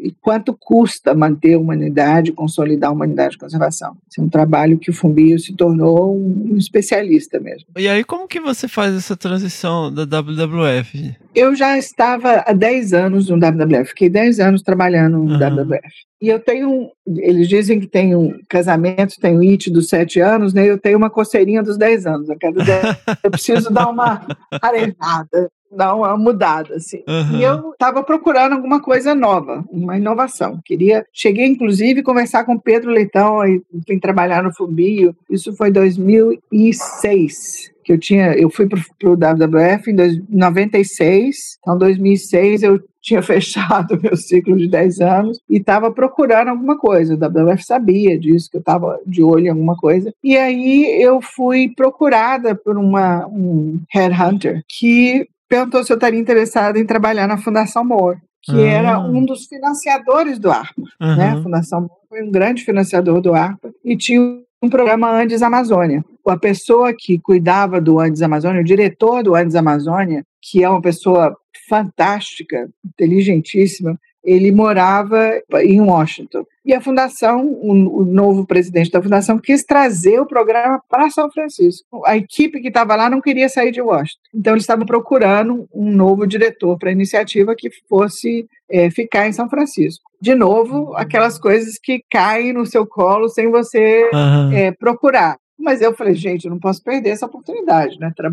[0.00, 3.96] E quanto custa manter uma unidade, consolidar uma unidade de conservação.
[4.08, 7.66] Esse é um trabalho que o Fumbio se tornou um especialista mesmo.
[7.76, 11.16] E aí, como que você faz essa transição da WWF?
[11.38, 15.38] Eu já estava há 10 anos no WWF, fiquei 10 anos trabalhando no uhum.
[15.38, 15.94] WWF.
[16.20, 20.52] E eu tenho, eles dizem que tem um casamento, tem o IT dos sete anos,
[20.52, 20.68] né?
[20.68, 22.28] Eu tenho uma coceirinha dos dez anos.
[22.28, 22.56] Eu, quero,
[23.22, 24.26] eu preciso dar uma
[24.60, 27.04] arejada, dar uma mudada, assim.
[27.06, 27.38] Uhum.
[27.38, 30.58] E eu estava procurando alguma coisa nova, uma inovação.
[30.64, 35.14] Queria, cheguei inclusive a conversar com Pedro Leitão e vim trabalhar no Fubio.
[35.30, 38.78] Isso foi 2006 que eu tinha, eu fui para
[39.08, 45.56] o WWF em 96, então 2006 eu tinha fechado meu ciclo de 10 anos e
[45.56, 47.14] estava procurando alguma coisa.
[47.14, 50.12] O WWF sabia disso, que eu estava de olho em alguma coisa.
[50.22, 56.78] E aí eu fui procurada por uma, um headhunter que perguntou se eu estaria interessada
[56.78, 58.70] em trabalhar na Fundação Moore que ah.
[58.70, 60.82] era um dos financiadores do ARPA.
[61.00, 61.16] Uhum.
[61.16, 61.30] Né?
[61.30, 64.20] A Fundação Moore foi um grande financiador do ARPA e tinha
[64.62, 66.04] um programa Andes Amazônia.
[66.30, 70.82] A pessoa que cuidava do Andes Amazônia, o diretor do Andes Amazônia, que é uma
[70.82, 71.36] pessoa
[71.68, 76.44] fantástica, inteligentíssima, ele morava em Washington.
[76.64, 82.02] E a fundação, o, novo presidente da fundação, quis trazer o programa para São Francisco.
[82.04, 84.20] A equipe que estava lá não queria sair de Washington.
[84.34, 89.32] Então, eles estavam procurando um novo diretor para a iniciativa que fosse é, ficar em
[89.32, 90.04] São Francisco.
[90.20, 94.52] De novo, aquelas coisas que caem no seu colo sem você uhum.
[94.52, 95.38] é, procurar.
[95.58, 98.12] Mas eu falei, gente, eu não posso perder essa oportunidade, né?
[98.14, 98.32] Tra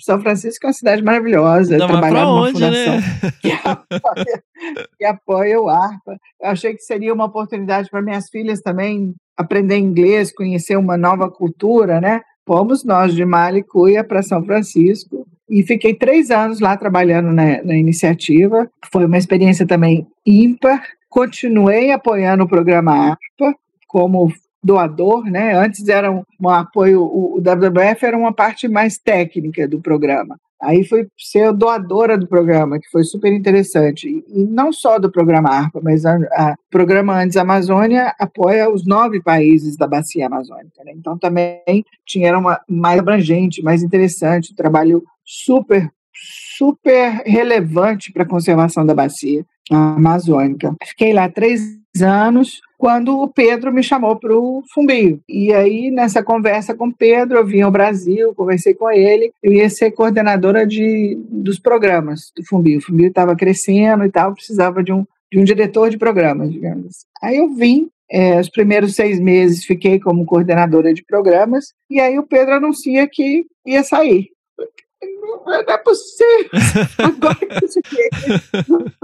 [0.00, 3.02] São Francisco é uma cidade maravilhosa, Ainda trabalhar numa onde, fundação né?
[3.42, 4.42] que, apoia,
[4.96, 6.16] que apoia o ARPA.
[6.40, 11.28] Eu achei que seria uma oportunidade para minhas filhas também aprender inglês, conhecer uma nova
[11.28, 12.20] cultura, né?
[12.46, 17.76] Fomos nós de Malicuia para São Francisco e fiquei três anos lá trabalhando na, na
[17.76, 18.70] iniciativa.
[18.92, 20.82] Foi uma experiência também ímpar.
[21.08, 23.56] Continuei apoiando o programa ARPA
[23.88, 25.54] como doador, né?
[25.56, 30.36] Antes era um, um apoio, o, o WWF era uma parte mais técnica do programa.
[30.62, 34.06] Aí foi ser doadora do programa, que foi super interessante.
[34.06, 36.18] E não só do programa ARPA, mas o
[36.70, 40.84] programa Andes Amazônia apoia os nove países da bacia amazônica.
[40.84, 40.92] Né?
[40.94, 48.24] Então também tinha era uma mais abrangente, mais interessante, um trabalho super super relevante para
[48.24, 50.74] a conservação da bacia amazônica.
[50.84, 51.62] Fiquei lá três
[52.02, 55.20] anos, quando o Pedro me chamou para o Fumbio.
[55.28, 59.52] E aí, nessa conversa com o Pedro, eu vim ao Brasil, conversei com ele, eu
[59.52, 62.78] ia ser coordenadora de, dos programas do Fumbio.
[62.78, 66.86] O Fumbio estava crescendo e tal, precisava de um, de um diretor de programas, digamos
[66.86, 67.06] assim.
[67.22, 72.18] Aí eu vim, é, os primeiros seis meses fiquei como coordenadora de programas, e aí
[72.18, 74.30] o Pedro anuncia que ia sair
[75.20, 76.50] não é possível.
[76.98, 77.80] Agora que você,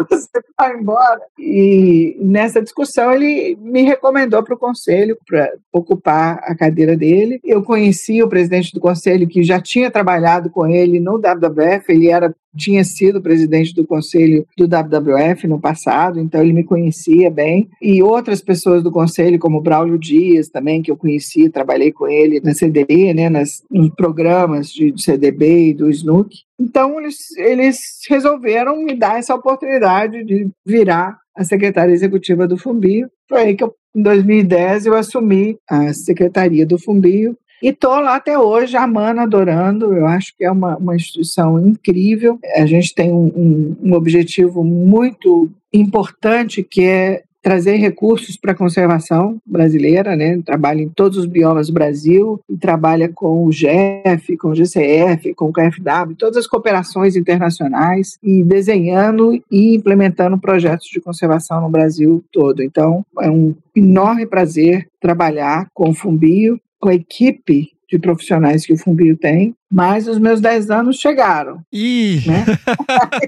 [0.08, 1.20] você vai embora.
[1.38, 7.40] E nessa discussão ele me recomendou para o conselho para ocupar a cadeira dele.
[7.44, 12.08] Eu conheci o presidente do conselho que já tinha trabalhado com ele no WWF, ele
[12.08, 17.68] era tinha sido presidente do conselho do WWF no passado, então ele me conhecia bem.
[17.80, 22.40] E outras pessoas do conselho, como Braulio Dias também, que eu conheci, trabalhei com ele
[22.40, 26.46] na CDB, né, nas, nos programas de, de CDB e do SNUC.
[26.58, 27.78] Então eles, eles
[28.08, 33.08] resolveram me dar essa oportunidade de virar a secretária executiva do Fumbio.
[33.28, 38.16] Foi aí que eu, em 2010 eu assumi a secretaria do Fumbio e estou lá
[38.16, 39.94] até hoje, amando, adorando.
[39.94, 42.38] Eu acho que é uma, uma instituição incrível.
[42.54, 48.56] A gente tem um, um, um objetivo muito importante que é trazer recursos para a
[48.56, 50.42] conservação brasileira, né?
[50.44, 55.32] Trabalha em todos os biomas do Brasil e trabalha com o GEF, com o GCF,
[55.32, 61.70] com o KFW, todas as cooperações internacionais e desenhando e implementando projetos de conservação no
[61.70, 62.64] Brasil todo.
[62.64, 68.72] Então, é um enorme prazer trabalhar com o Fumbio com a equipe de profissionais que
[68.72, 71.60] o Fumbio tem, mas os meus 10 anos chegaram.
[71.72, 72.22] Ih!
[72.24, 72.44] Né?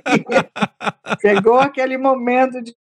[1.21, 2.73] Chegou aquele momento de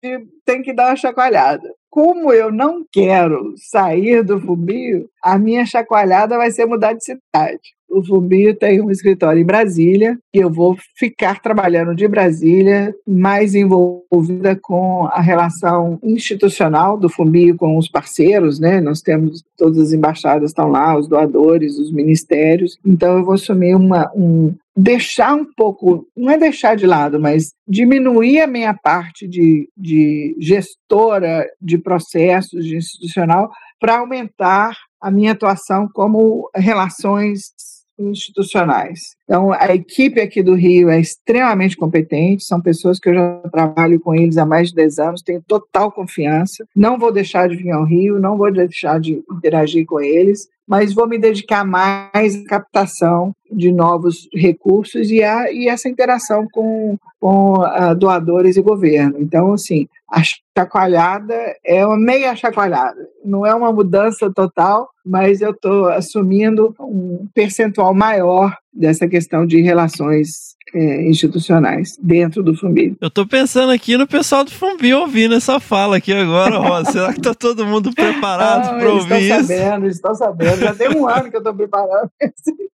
[0.45, 1.67] tem que dar uma chacoalhada.
[1.89, 7.75] Como eu não quero sair do Fumbio, a minha chacoalhada vai ser mudar de cidade.
[7.89, 13.55] O Fumbio tem um escritório em Brasília e eu vou ficar trabalhando de Brasília, mais
[13.55, 18.81] envolvida com a relação institucional do Fumbio com os parceiros, né?
[18.81, 22.77] Nós temos todas as embaixadas estão lá, os doadores, os ministérios.
[22.85, 27.53] Então eu vou assumir uma, um, deixar um pouco, não é deixar de lado, mas
[27.67, 33.49] diminuir a minha parte de, de gestora de processos, de institucional,
[33.79, 37.51] para aumentar a minha atuação como relações
[37.99, 38.99] institucionais.
[39.23, 43.99] Então, a equipe aqui do Rio é extremamente competente, são pessoas que eu já trabalho
[43.99, 46.65] com eles há mais de 10 anos, tenho total confiança.
[46.75, 50.93] Não vou deixar de vir ao Rio, não vou deixar de interagir com eles, mas
[50.93, 56.97] vou me dedicar mais à captação de novos recursos e, a, e essa interação com,
[57.19, 59.17] com uh, doadores e governo.
[59.19, 60.21] Então, assim, a
[60.57, 67.27] chacoalhada é uma meia chacoalhada, não é uma mudança total, mas eu estou assumindo um
[67.33, 72.95] percentual maior dessa questão de relações é, institucionais dentro do Fumbi.
[72.99, 76.83] Eu estou pensando aqui no pessoal do Fumbi ouvindo essa fala aqui agora, ó.
[76.85, 79.47] Será que está todo mundo preparado para ouvir estão isso?
[79.47, 82.09] Sabendo, estão sabendo, já tem um ano que eu estou preparando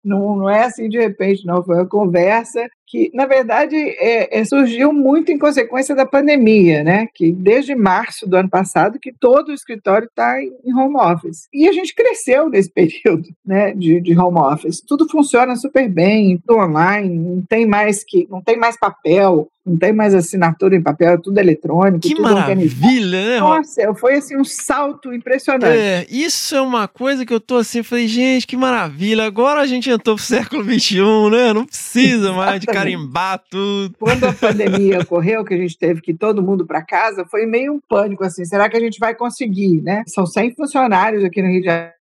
[0.05, 1.63] Não, não é assim de repente, não.
[1.63, 7.07] Foi uma conversa que, na verdade, é, é, surgiu muito em consequência da pandemia, né?
[7.15, 11.49] Que desde março do ano passado que todo o escritório está em home office.
[11.55, 14.83] E a gente cresceu nesse período né, de, de home office.
[14.87, 19.77] Tudo funciona super bem, tudo online, não tem mais que não tem mais papel, não
[19.77, 22.01] tem mais assinatura em papel, é tudo eletrônico.
[22.01, 23.41] Que tudo maravilha, né?
[23.41, 25.79] Nossa, foi assim um salto impressionante.
[25.79, 29.25] É, isso é uma coisa que eu tô assim, falei, gente, que maravilha.
[29.25, 31.53] Agora a gente entrou pro século XXI, né?
[31.53, 33.95] Não precisa mais de carimbar tudo.
[33.99, 37.45] Quando a pandemia ocorreu, que a gente teve que ir todo mundo para casa, foi
[37.45, 38.45] meio um pânico assim.
[38.45, 40.03] Será que a gente vai conseguir, né?
[40.07, 42.00] São 100 funcionários aqui no Rio de Janeiro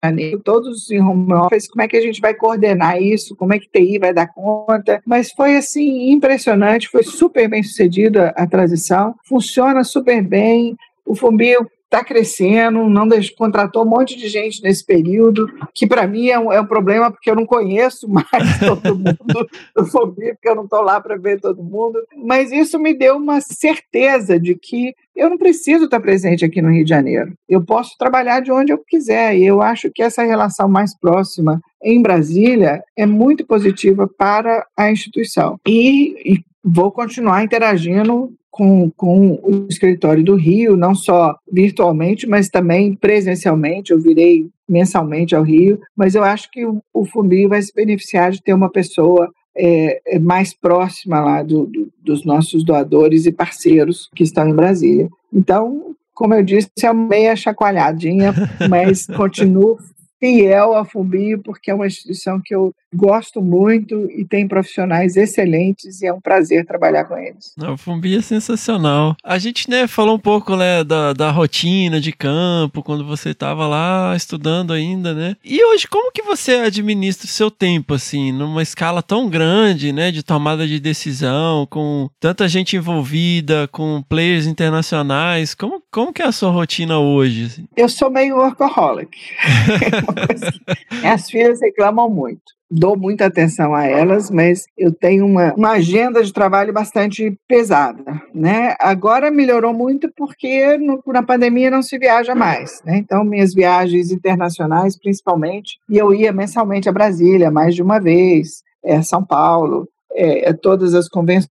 [0.45, 3.69] todos em home office, como é que a gente vai coordenar isso, como é que
[3.69, 9.85] TI vai dar conta, mas foi assim impressionante, foi super bem sucedida a transição, funciona
[9.85, 10.77] super bem,
[11.07, 13.07] o Fumbio está crescendo, não
[13.37, 17.11] contratou um monte de gente nesse período, que para mim é um, é um, problema
[17.11, 21.19] porque eu não conheço mais todo mundo do Fobia, porque eu não estou lá para
[21.19, 21.99] ver todo mundo.
[22.17, 26.71] Mas isso me deu uma certeza de que eu não preciso estar presente aqui no
[26.71, 27.35] Rio de Janeiro.
[27.47, 29.37] Eu posso trabalhar de onde eu quiser.
[29.37, 34.91] E eu acho que essa relação mais próxima em Brasília é muito positiva para a
[34.91, 35.59] instituição.
[35.67, 42.51] E, e vou continuar interagindo com, com o escritório do Rio, não só virtualmente, mas
[42.51, 43.93] também presencialmente.
[43.93, 47.05] Eu virei mensalmente ao Rio, mas eu acho que o, o
[47.49, 52.25] vai se beneficiar de ter uma pessoa é, é mais próxima lá do, do, dos
[52.27, 55.09] nossos doadores e parceiros que estão em Brasília.
[55.33, 58.35] Então, como eu disse, é meia chacoalhadinha,
[58.69, 59.79] mas continuo
[60.21, 66.03] fiel à Fumbi, porque é uma instituição que eu gosto muito e tem profissionais excelentes
[66.03, 67.55] e é um prazer trabalhar com eles.
[67.59, 69.17] o Fumbi é sensacional.
[69.25, 73.67] A gente, né, falou um pouco, né, da, da rotina de campo, quando você estava
[73.67, 75.37] lá estudando ainda, né?
[75.45, 80.11] E hoje, como que você administra o seu tempo, assim, numa escala tão grande, né,
[80.11, 86.27] de tomada de decisão, com tanta gente envolvida, com players internacionais, como, como que é
[86.27, 87.45] a sua rotina hoje?
[87.47, 87.69] Assim?
[87.77, 89.17] Eu sou meio workaholic.
[91.01, 96.23] Minhas filhas reclamam muito dou muita atenção a elas, mas eu tenho uma, uma agenda
[96.23, 98.03] de trabalho bastante pesada,
[98.35, 98.75] né?
[98.81, 102.97] Agora melhorou muito porque no, na pandemia não se viaja mais, né?
[102.97, 108.63] Então minhas viagens internacionais, principalmente, e eu ia mensalmente a Brasília mais de uma vez,
[108.83, 111.49] é, São Paulo, é, é todas as convenções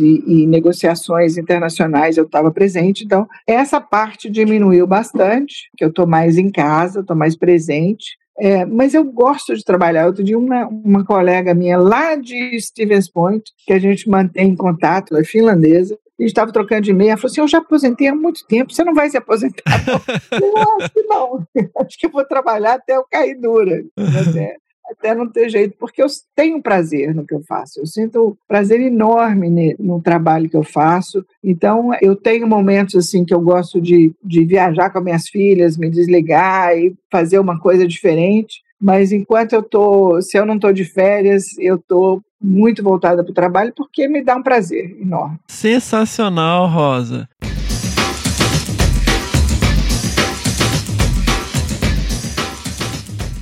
[0.00, 6.06] e, e, negociações internacionais eu estava presente, então essa parte diminuiu bastante, que eu estou
[6.06, 10.06] mais em casa, estou mais presente, é, mas eu gosto de trabalhar.
[10.06, 14.56] Outro dia, uma, uma colega minha lá de Stevens Point, que a gente mantém em
[14.56, 18.08] contato, ela é finlandesa, e estava trocando de e-mail, ela falou assim, eu já aposentei
[18.08, 19.62] há muito tempo, você não vai se aposentar?
[20.32, 21.46] eu acho que não,
[21.80, 23.84] acho que eu vou trabalhar até eu cair dura.
[23.96, 24.56] Até
[24.90, 28.80] até não ter jeito, porque eu tenho prazer no que eu faço, eu sinto prazer
[28.80, 34.12] enorme no trabalho que eu faço, então eu tenho momentos assim que eu gosto de,
[34.24, 39.52] de viajar com as minhas filhas, me desligar e fazer uma coisa diferente, mas enquanto
[39.54, 43.72] eu tô, se eu não estou de férias, eu estou muito voltada para o trabalho
[43.76, 45.38] porque me dá um prazer enorme.
[45.48, 47.28] Sensacional, Rosa.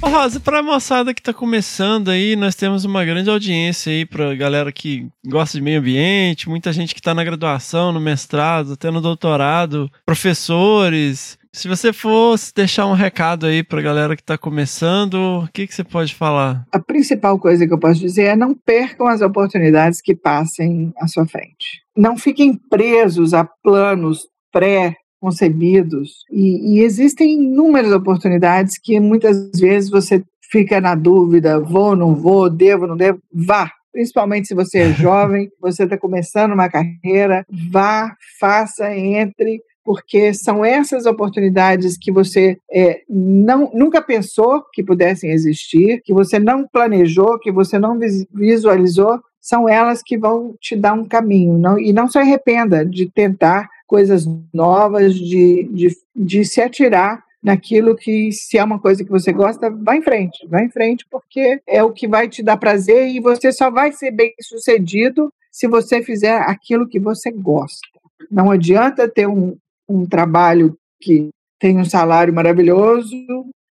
[0.06, 4.36] Ô Rosa, pra moçada que tá começando aí, nós temos uma grande audiência aí pra
[4.36, 8.88] galera que gosta de meio ambiente, muita gente que tá na graduação, no mestrado, até
[8.88, 11.36] no doutorado, professores.
[11.52, 15.74] Se você fosse deixar um recado aí pra galera que tá começando, o que, que
[15.74, 16.64] você pode falar?
[16.70, 21.08] A principal coisa que eu posso dizer é não percam as oportunidades que passem à
[21.08, 21.82] sua frente.
[21.96, 24.94] Não fiquem presos a planos pré
[25.26, 26.24] concebidos.
[26.30, 30.22] E, e existem inúmeras oportunidades que muitas vezes você
[30.52, 33.18] fica na dúvida: vou, não vou, devo, não devo.
[33.34, 40.32] Vá, principalmente se você é jovem, você está começando uma carreira, vá, faça, entre, porque
[40.32, 46.68] são essas oportunidades que você é, não, nunca pensou que pudessem existir, que você não
[46.68, 47.98] planejou, que você não
[48.32, 51.58] visualizou, são elas que vão te dar um caminho.
[51.58, 57.94] Não, e não se arrependa de tentar coisas novas, de, de, de se atirar naquilo
[57.94, 61.60] que, se é uma coisa que você gosta, vai em frente, vai em frente, porque
[61.66, 65.68] é o que vai te dar prazer e você só vai ser bem sucedido se
[65.68, 67.86] você fizer aquilo que você gosta.
[68.30, 69.56] Não adianta ter um,
[69.88, 73.14] um trabalho que tem um salário maravilhoso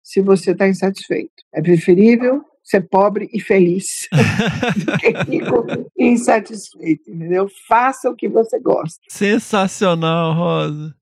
[0.02, 1.42] se você está insatisfeito.
[1.52, 4.08] É preferível ser pobre e feliz
[4.76, 5.66] do que rico
[5.96, 7.46] e insatisfeito, entendeu?
[7.68, 9.00] Faça o que você gosta.
[9.08, 10.94] Sensacional, Rosa.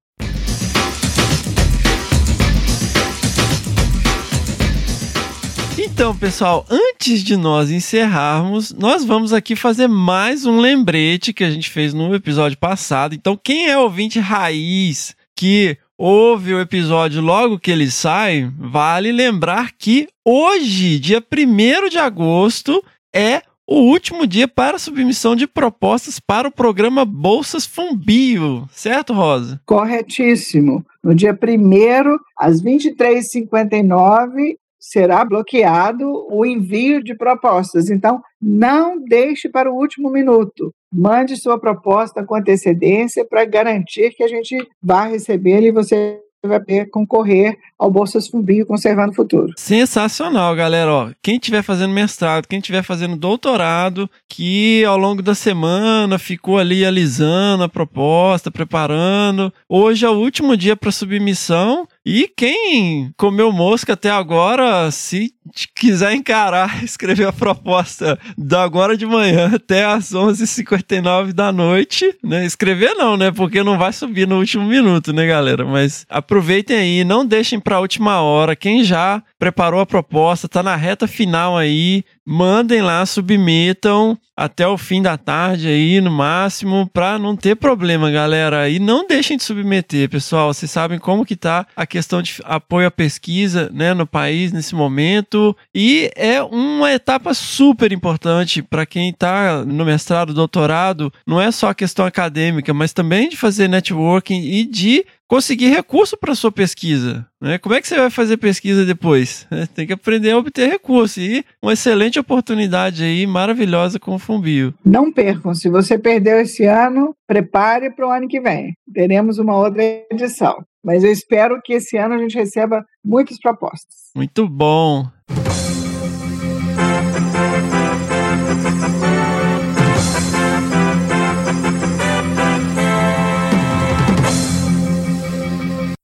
[5.78, 11.50] Então, pessoal, antes de nós encerrarmos, nós vamos aqui fazer mais um lembrete que a
[11.50, 13.14] gente fez no episódio passado.
[13.14, 19.72] Então, quem é ouvinte raiz que ouve o episódio logo que ele sai, vale lembrar
[19.72, 22.82] que hoje, dia 1 de agosto,
[23.14, 29.60] é o último dia para submissão de propostas para o programa Bolsas Fumbio, certo, Rosa?
[29.64, 30.84] Corretíssimo.
[31.02, 37.88] No dia 1 às 23h59, será bloqueado o envio de propostas.
[37.88, 40.74] Então, não deixe para o último minuto.
[40.92, 46.58] Mande sua proposta com antecedência para garantir que a gente vá receber e você vai
[46.58, 49.52] poder concorrer ao Bolsas Fumbio Conservando o Futuro.
[49.56, 50.92] Sensacional, galera.
[50.92, 56.58] Ó, quem estiver fazendo mestrado, quem estiver fazendo doutorado, que ao longo da semana ficou
[56.58, 59.52] ali alisando a proposta, preparando.
[59.68, 61.86] Hoje é o último dia para submissão.
[62.04, 65.32] E quem comeu mosca até agora, se
[65.74, 72.44] quiser encarar, escrever a proposta da agora de manhã até às 11h59 da noite, né?
[72.44, 73.30] Escrever não, né?
[73.30, 75.64] Porque não vai subir no último minuto, né, galera?
[75.64, 78.56] Mas aproveitem aí, não deixem para a última hora.
[78.56, 84.78] Quem já preparou a proposta, tá na reta final aí, mandem lá, submetam até o
[84.78, 88.68] fim da tarde aí, no máximo, para não ter problema, galera.
[88.68, 90.52] E não deixem de submeter, pessoal.
[90.52, 94.74] Vocês sabem como que tá a questão de apoio à pesquisa, né, no país nesse
[94.74, 95.56] momento.
[95.74, 101.12] E é uma etapa super importante para quem está no mestrado, doutorado.
[101.26, 106.14] Não é só a questão acadêmica, mas também de fazer networking e de conseguir recurso
[106.14, 107.26] para sua pesquisa.
[107.40, 107.56] Né?
[107.56, 109.46] Como é que você vai fazer pesquisa depois?
[109.50, 111.20] É, tem que aprender a obter recurso.
[111.20, 114.74] E uma excelente oportunidade aí, maravilhosa com o Fumbio.
[114.84, 115.54] Não percam.
[115.54, 118.74] Se você perdeu esse ano, prepare para o ano que vem.
[118.92, 120.62] Teremos uma outra edição.
[120.84, 124.10] Mas eu espero que esse ano a gente receba muitas propostas.
[124.14, 125.06] Muito bom.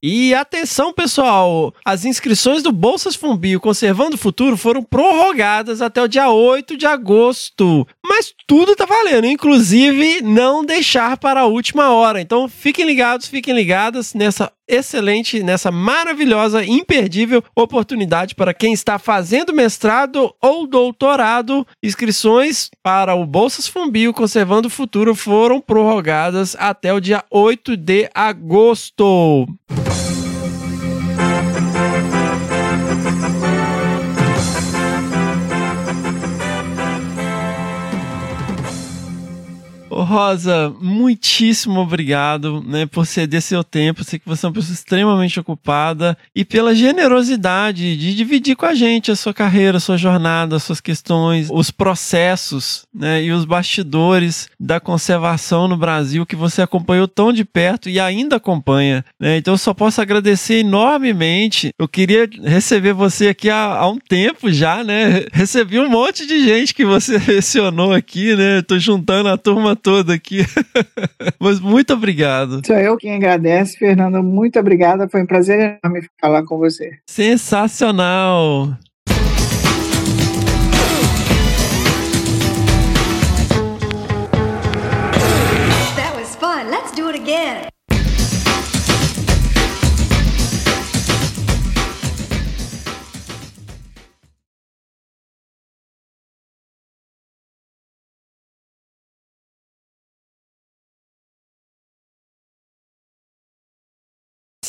[0.00, 1.74] E atenção, pessoal!
[1.84, 6.86] As inscrições do Bolsas Fumbio Conservando o Futuro foram prorrogadas até o dia 8 de
[6.86, 7.84] agosto.
[8.06, 12.20] Mas tudo tá valendo, inclusive não deixar para a última hora.
[12.20, 19.52] Então fiquem ligados, fiquem ligadas nessa excelente, nessa maravilhosa, imperdível oportunidade para quem está fazendo
[19.52, 21.66] mestrado ou doutorado.
[21.82, 28.10] Inscrições para o Bolsas Fumbio Conservando o Futuro foram prorrogadas até o dia 8 de
[28.14, 29.46] agosto.
[40.02, 44.04] Rosa, muitíssimo obrigado, né, por ceder seu tempo.
[44.04, 48.74] Sei que você é uma pessoa extremamente ocupada e pela generosidade de dividir com a
[48.74, 53.44] gente a sua carreira, a sua jornada, as suas questões, os processos, né, e os
[53.44, 59.36] bastidores da conservação no Brasil que você acompanhou tão de perto e ainda acompanha, né?
[59.36, 61.70] Então eu só posso agradecer enormemente.
[61.78, 65.24] Eu queria receber você aqui há, há um tempo já, né?
[65.32, 68.62] Recebi um monte de gente que você selecionou aqui, né?
[68.62, 70.40] Tô juntando a turma toda toda aqui.
[71.40, 72.60] Mas muito obrigado.
[72.66, 74.22] Sou eu quem agradece, Fernando.
[74.22, 75.08] Muito obrigada.
[75.08, 76.98] Foi um prazer enorme falar com você.
[77.06, 78.76] Sensacional.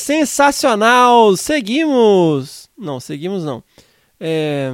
[0.10, 1.38] Sensacional!
[1.38, 2.68] Seguimos!
[2.76, 3.64] Não, seguimos não.
[4.20, 4.74] É...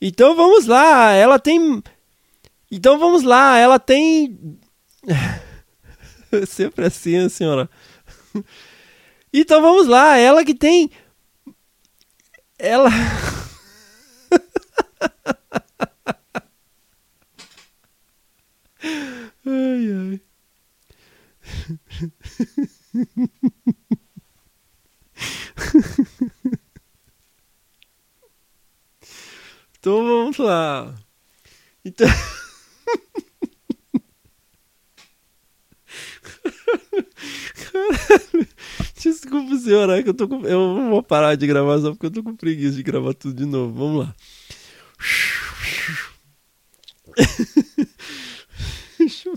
[0.00, 1.82] Então vamos lá, ela tem.
[2.70, 4.60] Então vamos lá, ela tem.
[6.46, 7.68] Sempre assim, senhora.
[9.32, 10.88] Então vamos lá, ela que tem.
[12.56, 12.90] Ela.
[19.46, 20.20] Ai, ai.
[29.78, 30.94] Então vamos lá.
[31.84, 32.08] Então.
[39.00, 40.44] Desculpa, senhora, é que eu tô com...
[40.44, 43.46] Eu vou parar de gravar só porque eu tô com preguiça de gravar tudo de
[43.46, 43.72] novo.
[43.72, 44.16] Vamos lá
[49.06, 49.32] bicho.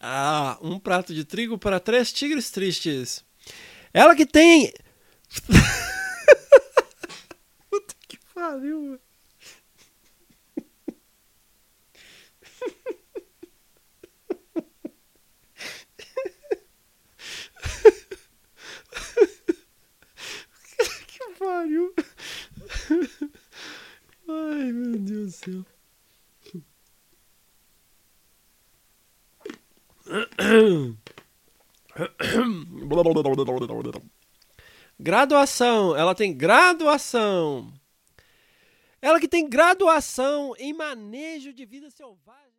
[0.00, 3.24] Ah, um prato de trigo para três tigres tristes.
[3.92, 4.72] Ela que tem.
[7.68, 9.09] Puta que pariu, mano.
[21.60, 21.94] Pariu.
[24.28, 25.64] Ai, meu Deus do céu.
[34.98, 37.72] Graduação, ela tem graduação.
[39.02, 42.50] Ela que tem graduação em manejo de vida selvagem.